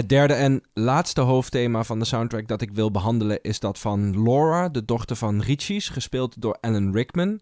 Het 0.00 0.08
derde 0.08 0.34
en 0.34 0.62
laatste 0.74 1.20
hoofdthema 1.20 1.84
van 1.84 1.98
de 1.98 2.04
soundtrack 2.04 2.48
dat 2.48 2.60
ik 2.60 2.70
wil 2.72 2.90
behandelen 2.90 3.42
is 3.42 3.60
dat 3.60 3.78
van 3.78 4.22
Laura, 4.22 4.68
de 4.68 4.84
dochter 4.84 5.16
van 5.16 5.40
Richie's, 5.40 5.88
gespeeld 5.88 6.42
door 6.42 6.58
Alan 6.60 6.92
Rickman. 6.92 7.40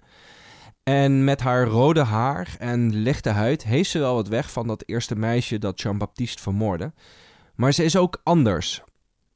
En 0.82 1.24
met 1.24 1.40
haar 1.40 1.66
rode 1.66 2.02
haar 2.02 2.56
en 2.58 2.94
lichte 2.94 3.28
huid 3.28 3.64
heeft 3.64 3.90
ze 3.90 3.98
wel 3.98 4.14
wat 4.14 4.28
weg 4.28 4.52
van 4.52 4.66
dat 4.66 4.82
eerste 4.86 5.16
meisje 5.16 5.58
dat 5.58 5.80
Jean-Baptiste 5.80 6.42
vermoordde. 6.42 6.92
Maar 7.54 7.72
ze 7.72 7.84
is 7.84 7.96
ook 7.96 8.20
anders. 8.22 8.82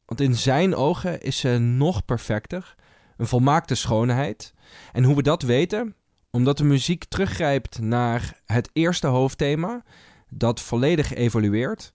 Want 0.06 0.20
in 0.20 0.35
zijn 0.35 0.74
ogen 0.74 1.20
is 1.20 1.38
ze 1.38 1.58
nog 1.58 2.04
perfecter, 2.04 2.74
een 3.16 3.26
volmaakte 3.26 3.74
schoonheid. 3.74 4.54
En 4.92 5.04
hoe 5.04 5.16
we 5.16 5.22
dat 5.22 5.42
weten? 5.42 5.94
Omdat 6.30 6.58
de 6.58 6.64
muziek 6.64 7.04
teruggrijpt 7.04 7.80
naar 7.80 8.40
het 8.46 8.70
eerste 8.72 9.06
hoofdthema, 9.06 9.82
dat 10.28 10.61
volledig 10.61 11.14
evolueert. 11.14 11.92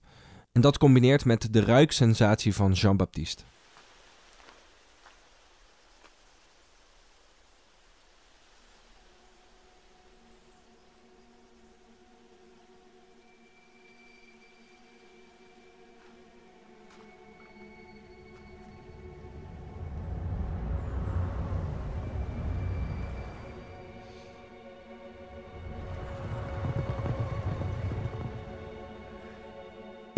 En 0.52 0.60
dat 0.60 0.78
combineert 0.78 1.24
met 1.24 1.52
de 1.52 1.60
ruiksensatie 1.60 2.54
van 2.54 2.72
Jean-Baptiste. 2.72 3.42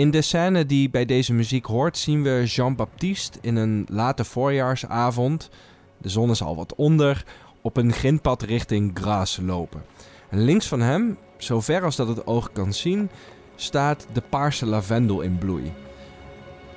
In 0.00 0.10
de 0.10 0.22
scène 0.22 0.66
die 0.66 0.90
bij 0.90 1.04
deze 1.04 1.32
muziek 1.32 1.64
hoort, 1.64 1.98
zien 1.98 2.22
we 2.22 2.42
Jean-Baptiste 2.46 3.38
in 3.40 3.56
een 3.56 3.86
late 3.90 4.24
voorjaarsavond. 4.24 5.50
De 5.98 6.08
zon 6.08 6.30
is 6.30 6.42
al 6.42 6.56
wat 6.56 6.74
onder, 6.74 7.24
op 7.60 7.76
een 7.76 7.92
grindpad 7.92 8.42
richting 8.42 8.90
Grasse 8.94 9.44
lopen. 9.44 9.82
En 10.28 10.40
links 10.40 10.66
van 10.66 10.80
hem, 10.80 11.18
zo 11.38 11.60
ver 11.60 11.84
als 11.84 11.96
dat 11.96 12.08
het 12.08 12.26
oog 12.26 12.52
kan 12.52 12.72
zien, 12.72 13.10
staat 13.56 14.06
de 14.12 14.22
paarse 14.28 14.66
lavendel 14.66 15.20
in 15.20 15.38
bloei. 15.38 15.72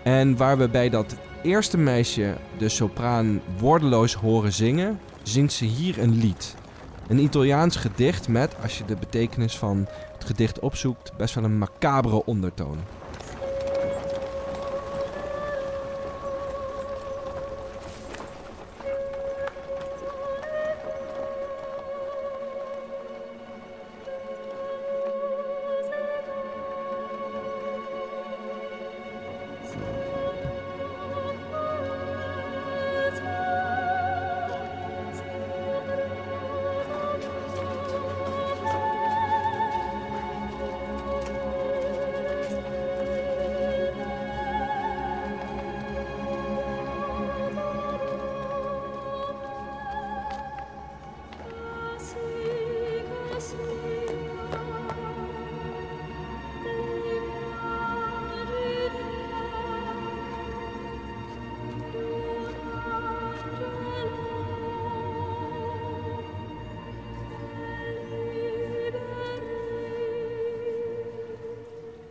En 0.03 0.37
waar 0.37 0.57
we 0.57 0.69
bij 0.69 0.89
dat 0.89 1.15
eerste 1.43 1.77
meisje 1.77 2.35
de 2.57 2.69
sopraan 2.69 3.41
woordeloos 3.57 4.13
horen 4.13 4.53
zingen, 4.53 4.99
zingt 5.21 5.53
ze 5.53 5.65
hier 5.65 5.99
een 5.99 6.17
lied. 6.17 6.55
Een 7.07 7.19
Italiaans 7.19 7.75
gedicht 7.75 8.27
met, 8.27 8.55
als 8.61 8.77
je 8.77 8.85
de 8.85 8.95
betekenis 8.95 9.57
van 9.57 9.87
het 10.13 10.25
gedicht 10.25 10.59
opzoekt, 10.59 11.17
best 11.17 11.35
wel 11.35 11.43
een 11.43 11.57
macabere 11.57 12.25
ondertoon. 12.25 12.77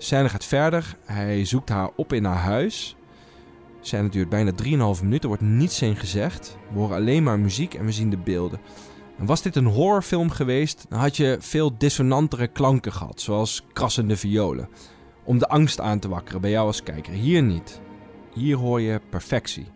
Scène 0.02 0.28
gaat 0.28 0.44
verder. 0.44 0.96
Hij 1.04 1.44
zoekt 1.44 1.68
haar 1.68 1.90
op 1.96 2.12
in 2.12 2.24
haar 2.24 2.42
huis. 2.42 2.96
Scène 3.80 4.08
duurt 4.08 4.28
bijna 4.28 4.50
3,5 4.50 4.68
minuten. 5.02 5.20
Er 5.20 5.28
wordt 5.28 5.42
niets 5.42 5.82
in 5.82 5.96
gezegd. 5.96 6.56
We 6.72 6.78
horen 6.78 6.96
alleen 6.96 7.22
maar 7.22 7.38
muziek 7.38 7.74
en 7.74 7.84
we 7.84 7.92
zien 7.92 8.10
de 8.10 8.16
beelden. 8.16 8.60
En 9.18 9.26
was 9.26 9.42
dit 9.42 9.56
een 9.56 9.66
horrorfilm 9.66 10.30
geweest, 10.30 10.86
dan 10.88 10.98
had 10.98 11.16
je 11.16 11.36
veel 11.40 11.78
dissonantere 11.78 12.48
klanken 12.48 12.92
gehad, 12.92 13.20
zoals 13.20 13.64
krassende 13.72 14.16
violen. 14.16 14.68
Om 15.24 15.38
de 15.38 15.48
angst 15.48 15.80
aan 15.80 15.98
te 15.98 16.08
wakkeren 16.08 16.40
bij 16.40 16.50
jou 16.50 16.66
als 16.66 16.82
kijker. 16.82 17.12
Hier 17.12 17.42
niet. 17.42 17.80
Hier 18.34 18.56
hoor 18.56 18.80
je 18.80 19.00
perfectie. 19.10 19.66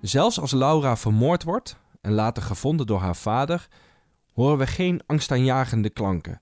Zelfs 0.00 0.40
als 0.40 0.52
Laura 0.52 0.96
vermoord 0.96 1.44
wordt 1.44 1.76
en 2.00 2.12
later 2.12 2.42
gevonden 2.42 2.86
door 2.86 3.00
haar 3.00 3.16
vader, 3.16 3.68
horen 4.32 4.58
we 4.58 4.66
geen 4.66 5.00
angstaanjagende 5.06 5.90
klanken. 5.90 6.40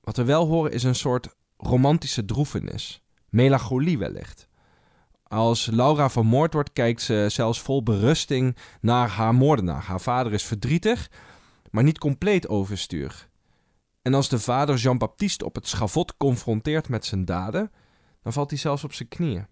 Wat 0.00 0.16
we 0.16 0.24
wel 0.24 0.46
horen 0.46 0.72
is 0.72 0.82
een 0.82 0.94
soort 0.94 1.28
romantische 1.60 2.24
droefenis. 2.24 3.02
Melancholie 3.28 3.98
wellicht. 3.98 4.48
Als 5.22 5.66
Laura 5.66 6.10
vermoord 6.10 6.52
wordt, 6.52 6.72
kijkt 6.72 7.02
ze 7.02 7.26
zelfs 7.28 7.60
vol 7.60 7.82
berusting 7.82 8.56
naar 8.80 9.08
haar 9.08 9.34
moordenaar. 9.34 9.82
Haar 9.82 10.00
vader 10.00 10.32
is 10.32 10.44
verdrietig, 10.44 11.10
maar 11.70 11.82
niet 11.82 11.98
compleet 11.98 12.48
overstuur. 12.48 13.28
En 14.02 14.14
als 14.14 14.28
de 14.28 14.38
vader 14.38 14.76
Jean-Baptiste 14.76 15.44
op 15.44 15.54
het 15.54 15.68
schavot 15.68 16.16
confronteert 16.16 16.88
met 16.88 17.04
zijn 17.04 17.24
daden, 17.24 17.70
dan 18.22 18.32
valt 18.32 18.50
hij 18.50 18.58
zelfs 18.58 18.84
op 18.84 18.92
zijn 18.92 19.08
knieën. 19.08 19.46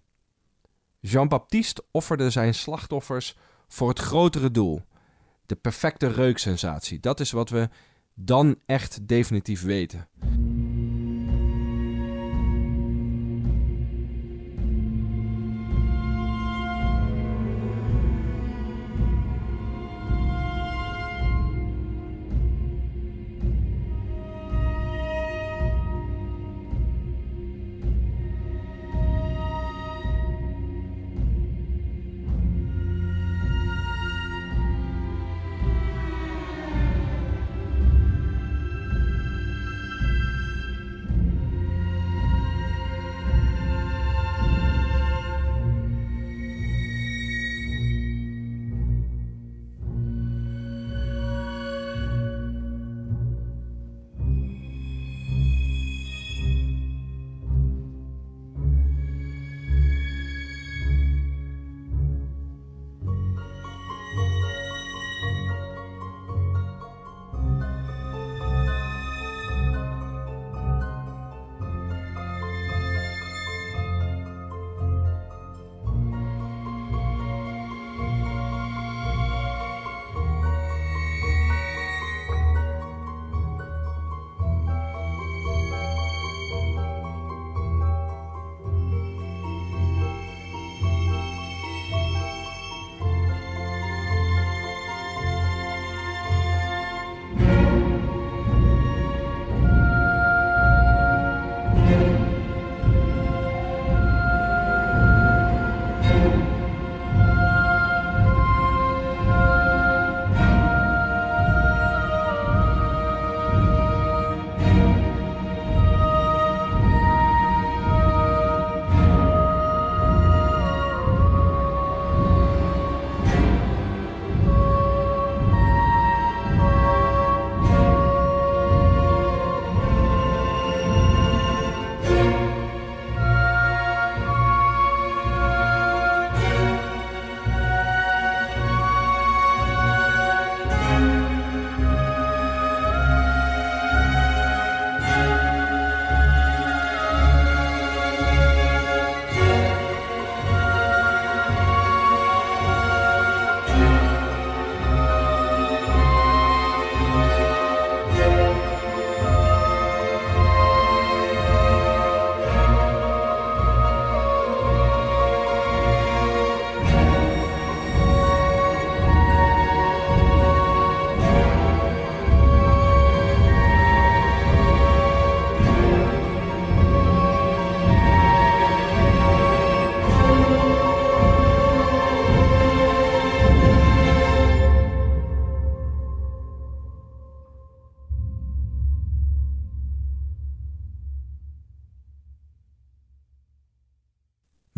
Jean-Baptiste 0.99 1.83
offerde 1.91 2.29
zijn 2.29 2.53
slachtoffers 2.53 3.35
voor 3.67 3.89
het 3.89 3.99
grotere 3.99 4.51
doel. 4.51 4.81
De 5.45 5.55
perfecte 5.55 6.07
reuksensatie. 6.07 6.99
Dat 6.99 7.19
is 7.19 7.31
wat 7.31 7.49
we 7.49 7.69
dan 8.13 8.55
echt 8.65 9.07
definitief 9.07 9.61
weten. 9.61 10.07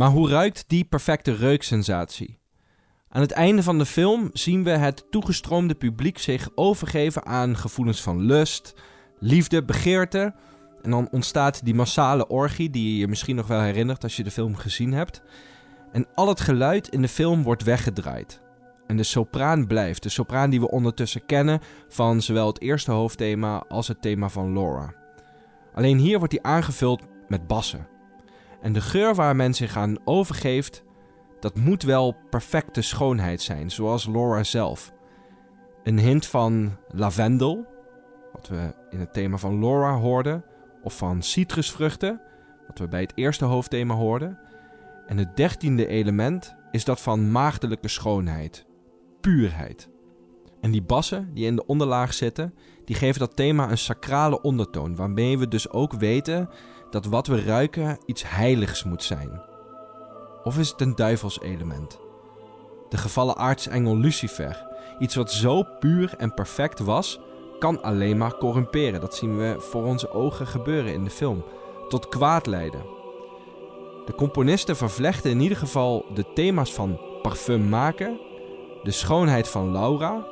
Maar 0.02 0.10
hoe 0.10 0.30
ruikt 0.30 0.64
die 0.68 0.84
perfecte 0.84 1.36
reuksensatie? 1.36 2.40
Aan 3.10 3.22
het 3.22 3.32
einde 3.32 3.64
van 3.64 3.78
de 3.78 3.86
film 3.86 4.30
zien 4.34 4.64
we 4.64 4.70
het 4.70 5.06
toegestroomde 5.10 5.76
publiek 5.76 6.18
zich 6.18 6.50
overgeven 6.56 7.26
aan 7.26 7.58
gevoelens 7.58 8.02
van 8.02 8.22
lust, 8.22 8.74
liefde, 9.20 9.64
begeerte. 9.64 10.34
En 10.82 10.92
dan 10.92 11.10
ontstaat 11.12 11.66
die 11.66 11.74
massale 11.74 12.28
orgie 12.28 12.70
die 12.70 12.92
je 12.92 12.98
je 12.98 13.08
misschien 13.08 13.36
nog 13.36 13.48
wel 13.48 13.62
herinnert 13.62 14.04
als 14.04 14.16
je 14.16 14.24
de 14.24 14.32
film 14.32 14.56
gezien 14.56 14.94
hebt. 14.94 15.22
En 15.92 16.08
al 16.16 16.28
het 16.28 16.40
geluid 16.40 16.88
in 16.88 17.02
de 17.02 17.08
film 17.08 17.44
wordt 17.44 17.64
weggedraaid. 17.64 18.42
En 18.88 18.98
de 18.98 19.04
sopraan 19.04 19.68
blijft, 19.68 20.04
de 20.04 20.10
sopraan 20.10 20.50
die 20.50 20.60
we 20.60 20.72
ondertussen 20.72 21.26
kennen 21.26 21.60
van 21.90 22.22
zowel 22.22 22.48
het 22.48 22.62
eerste 22.62 22.92
hoofdthema 22.92 23.64
als 23.70 23.88
het 23.88 24.02
thema 24.02 24.30
van 24.30 24.54
Laura. 24.54 24.94
Alleen 25.74 25.98
hier 25.98 26.18
wordt 26.18 26.34
hij 26.34 26.52
aangevuld 26.52 27.02
met 27.28 27.48
bassen. 27.48 27.91
En 28.62 28.74
de 28.74 28.82
geur 28.82 29.16
waar 29.16 29.36
men 29.36 29.54
zich 29.54 29.78
aan 29.78 29.98
overgeeft, 30.04 30.84
dat 31.40 31.56
moet 31.56 31.84
wel 31.84 32.16
perfecte 32.30 32.82
schoonheid 32.82 33.42
zijn, 33.42 33.72
zoals 33.72 34.08
Laura 34.08 34.44
zelf. 34.44 34.94
Een 35.84 36.00
hint 36.00 36.26
van 36.26 36.78
lavendel, 36.88 37.66
wat 38.34 38.48
we 38.48 38.74
in 38.90 39.00
het 39.00 39.14
thema 39.14 39.38
van 39.38 39.60
Laura 39.60 39.96
hoorden, 39.96 40.44
of 40.84 40.98
van 40.98 41.22
citrusvruchten, 41.22 42.22
wat 42.68 42.80
we 42.80 42.88
bij 42.88 43.02
het 43.02 43.12
eerste 43.16 43.46
hoofdthema 43.46 43.94
hoorden. 43.94 44.40
En 45.08 45.18
het 45.18 45.36
dertiende 45.36 45.88
element 45.88 46.56
is 46.72 46.86
dat 46.86 47.02
van 47.02 47.32
maagdelijke 47.32 47.88
schoonheid, 47.88 48.66
puurheid. 49.22 49.90
En 50.62 50.72
die 50.72 50.82
bassen 50.82 51.34
die 51.34 51.46
in 51.46 51.56
de 51.56 51.66
onderlaag 51.66 52.14
zitten, 52.14 52.54
die 52.86 52.96
geven 52.96 53.20
dat 53.20 53.36
thema 53.36 53.70
een 53.70 53.78
sacrale 53.78 54.42
ondertoon, 54.42 54.96
waarmee 54.96 55.38
we 55.38 55.48
dus 55.48 55.70
ook 55.70 55.94
weten 55.94 56.50
dat 56.92 57.06
wat 57.06 57.28
we 57.28 57.44
ruiken 57.44 57.98
iets 58.06 58.24
heiligs 58.30 58.84
moet 58.84 59.04
zijn. 59.04 59.42
Of 60.44 60.58
is 60.58 60.70
het 60.70 60.82
een 60.82 60.96
duivelselement? 60.96 62.00
De 62.90 62.98
gevallen 62.98 63.38
aartsengel 63.38 63.98
Lucifer, 63.98 64.66
iets 65.00 65.16
wat 65.16 65.32
zo 65.32 65.64
puur 65.80 66.14
en 66.18 66.34
perfect 66.34 66.80
was, 66.80 67.20
kan 67.60 67.82
alleen 67.82 68.18
maar 68.18 68.38
corrumperen. 68.38 69.02
Dat 69.02 69.16
zien 69.16 69.38
we 69.38 69.56
voor 69.60 69.84
onze 69.84 70.12
ogen 70.12 70.48
gebeuren 70.48 70.94
in 70.94 71.04
de 71.04 71.10
film. 71.10 71.44
Tot 71.88 72.08
kwaad 72.08 72.46
leiden. 72.46 72.82
De 74.06 74.16
componisten 74.16 74.76
vervlechten 74.76 75.32
in 75.32 75.40
ieder 75.40 75.58
geval 75.58 76.06
de 76.14 76.34
thema's 76.34 76.74
van 76.74 77.00
parfum 77.22 77.70
maken, 77.70 78.20
de 78.84 78.92
schoonheid 78.92 79.48
van 79.48 79.72
Laura 79.72 80.26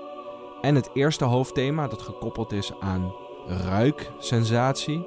en 0.62 0.76
het 0.76 0.90
eerste 0.94 1.26
hoofdthema 1.26 1.88
dat 1.88 2.02
gekoppeld 2.02 2.52
is 2.52 2.72
aan 2.80 3.14
ruiksensatie 3.48 5.06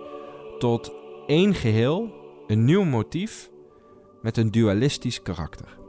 tot 0.58 0.92
één 1.26 1.54
geheel, 1.54 2.10
een 2.46 2.64
nieuw 2.64 2.84
motief 2.84 3.50
met 4.22 4.36
een 4.36 4.50
dualistisch 4.50 5.22
karakter. 5.22 5.81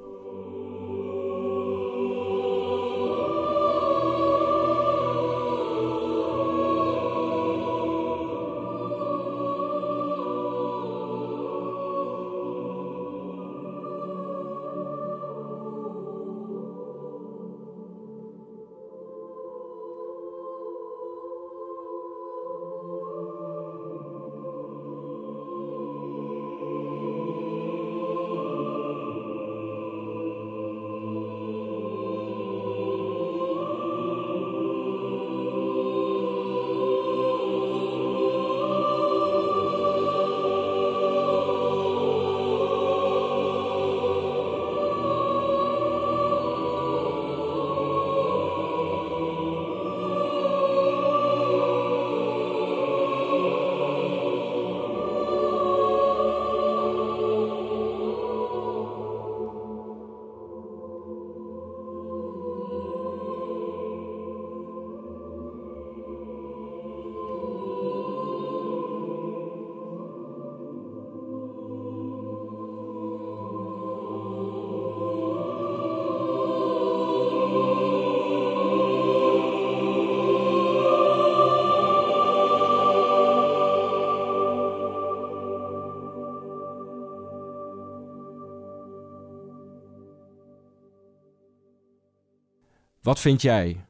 Wat 93.13 93.21
vind 93.21 93.41
jij? 93.41 93.85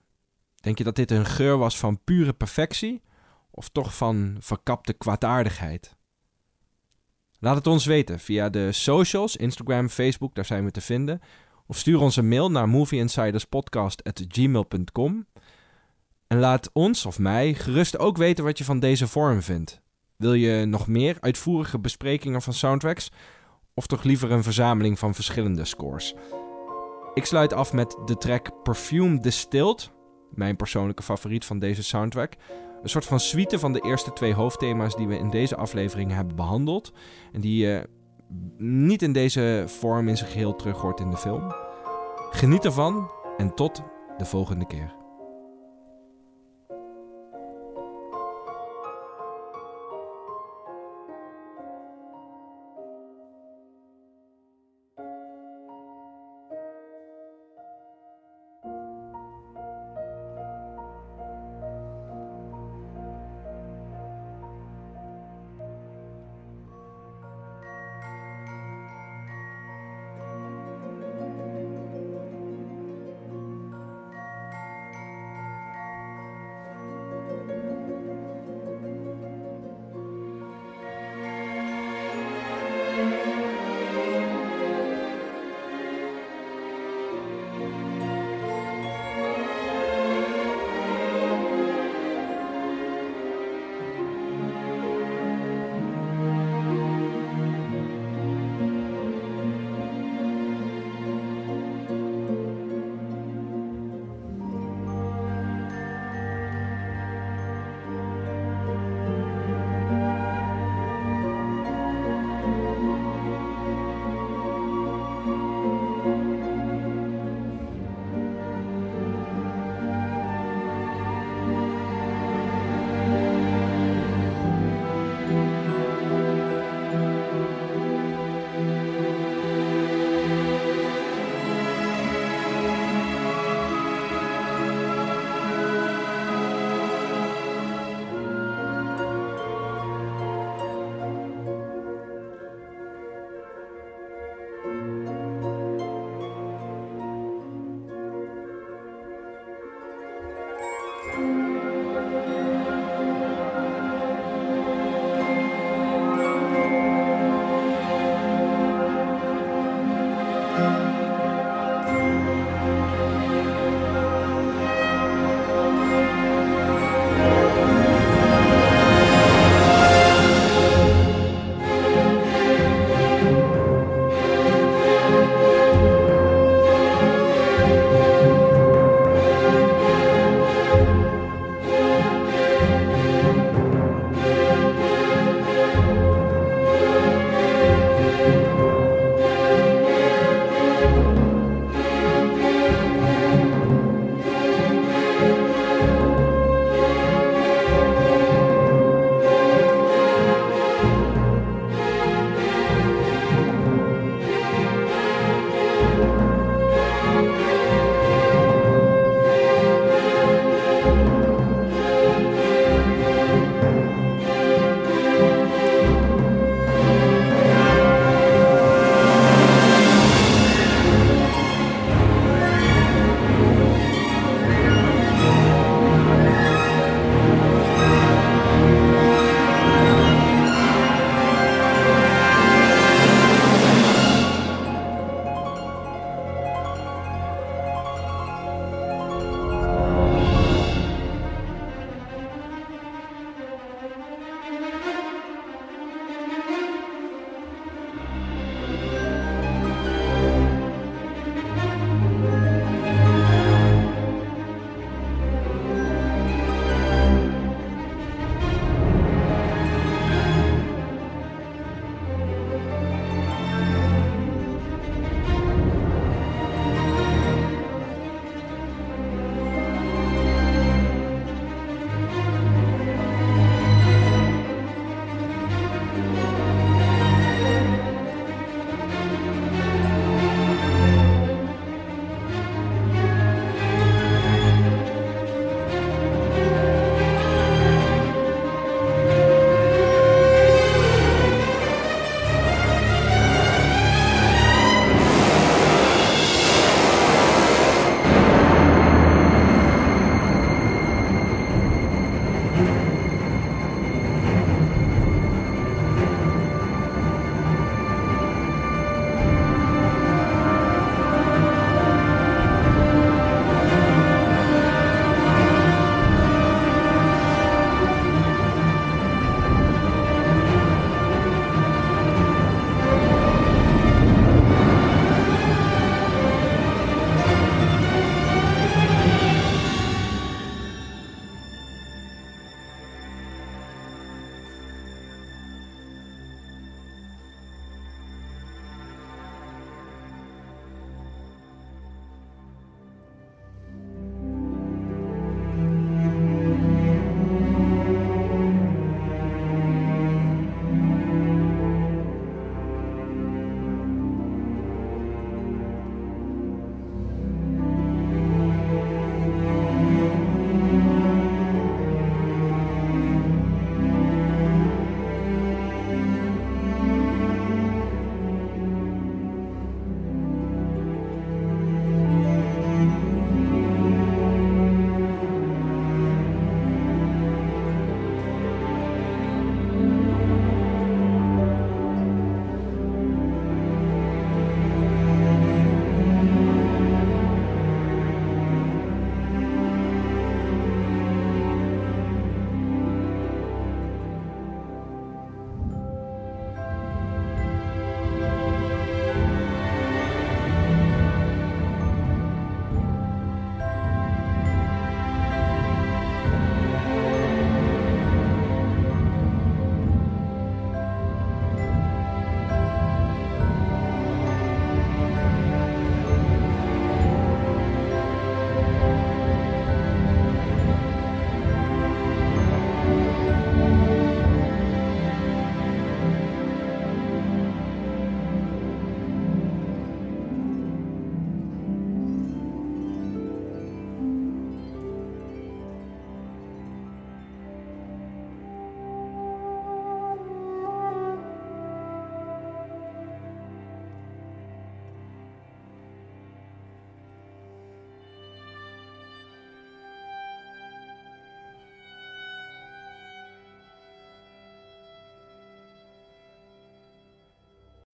Denk 0.56 0.78
je 0.78 0.84
dat 0.84 0.96
dit 0.96 1.12
een 1.12 1.26
geur 1.26 1.58
was 1.58 1.78
van 1.78 2.00
pure 2.04 2.34
perfectie 2.34 3.02
of 3.52 3.70
toch 3.70 3.96
van 3.96 4.38
verkapte 4.40 4.94
kwaadaardigheid? 4.94 5.96
Laat 7.40 7.56
het 7.56 7.68
ons 7.68 7.86
weten 7.86 8.20
via 8.20 8.50
de 8.50 8.72
socials, 8.72 9.36
Instagram, 9.36 9.90
Facebook, 9.90 10.36
daar 10.36 10.46
zijn 10.46 10.66
we 10.66 10.72
te 10.72 10.82
vinden. 10.82 11.22
Of 11.68 11.78
stuur 11.78 12.00
ons 12.00 12.16
een 12.16 12.28
mail 12.28 12.52
naar 12.52 12.70
movieinsiderspodcast.gmail.com. 12.70 15.28
En 16.28 16.40
laat 16.40 16.70
ons 16.74 17.06
of 17.06 17.20
mij 17.20 17.54
gerust 17.54 17.98
ook 17.98 18.18
weten 18.18 18.44
wat 18.44 18.58
je 18.58 18.64
van 18.64 18.80
deze 18.80 19.08
vorm 19.08 19.42
vindt. 19.42 19.82
Wil 20.16 20.34
je 20.34 20.66
nog 20.66 20.88
meer 20.88 21.18
uitvoerige 21.20 21.80
besprekingen 21.80 22.42
van 22.42 22.54
soundtracks? 22.54 23.12
Of 23.74 23.88
toch 23.88 24.04
liever 24.04 24.32
een 24.32 24.44
verzameling 24.44 25.00
van 25.00 25.16
verschillende 25.16 25.66
scores? 25.66 26.16
Ik 27.14 27.26
sluit 27.26 27.54
af 27.54 27.74
met 27.74 27.98
de 28.06 28.18
track 28.18 28.64
Perfume 28.64 29.20
Distilled, 29.20 29.92
mijn 30.30 30.56
persoonlijke 30.56 31.04
favoriet 31.04 31.46
van 31.46 31.60
deze 31.60 31.84
soundtrack. 31.84 32.34
Een 32.84 32.90
soort 32.90 33.06
van 33.06 33.20
suite 33.20 33.60
van 33.60 33.74
de 33.74 33.82
eerste 33.82 34.14
twee 34.14 34.34
hoofdthema's 34.34 34.96
die 34.96 35.08
we 35.08 35.18
in 35.18 35.30
deze 35.30 35.56
aflevering 35.56 36.12
hebben 36.12 36.36
behandeld. 36.36 36.94
En 37.32 37.42
die 37.42 37.66
je 37.66 37.90
niet 38.58 39.02
in 39.02 39.14
deze 39.14 39.64
vorm 39.68 40.08
in 40.08 40.18
zijn 40.18 40.30
geheel 40.30 40.56
terug 40.56 40.78
hoort 40.78 41.00
in 41.00 41.10
de 41.10 41.18
film. 41.18 41.54
Geniet 42.32 42.66
ervan 42.66 43.12
en 43.38 43.56
tot 43.56 43.82
de 44.18 44.26
volgende 44.26 44.66
keer. 44.66 45.03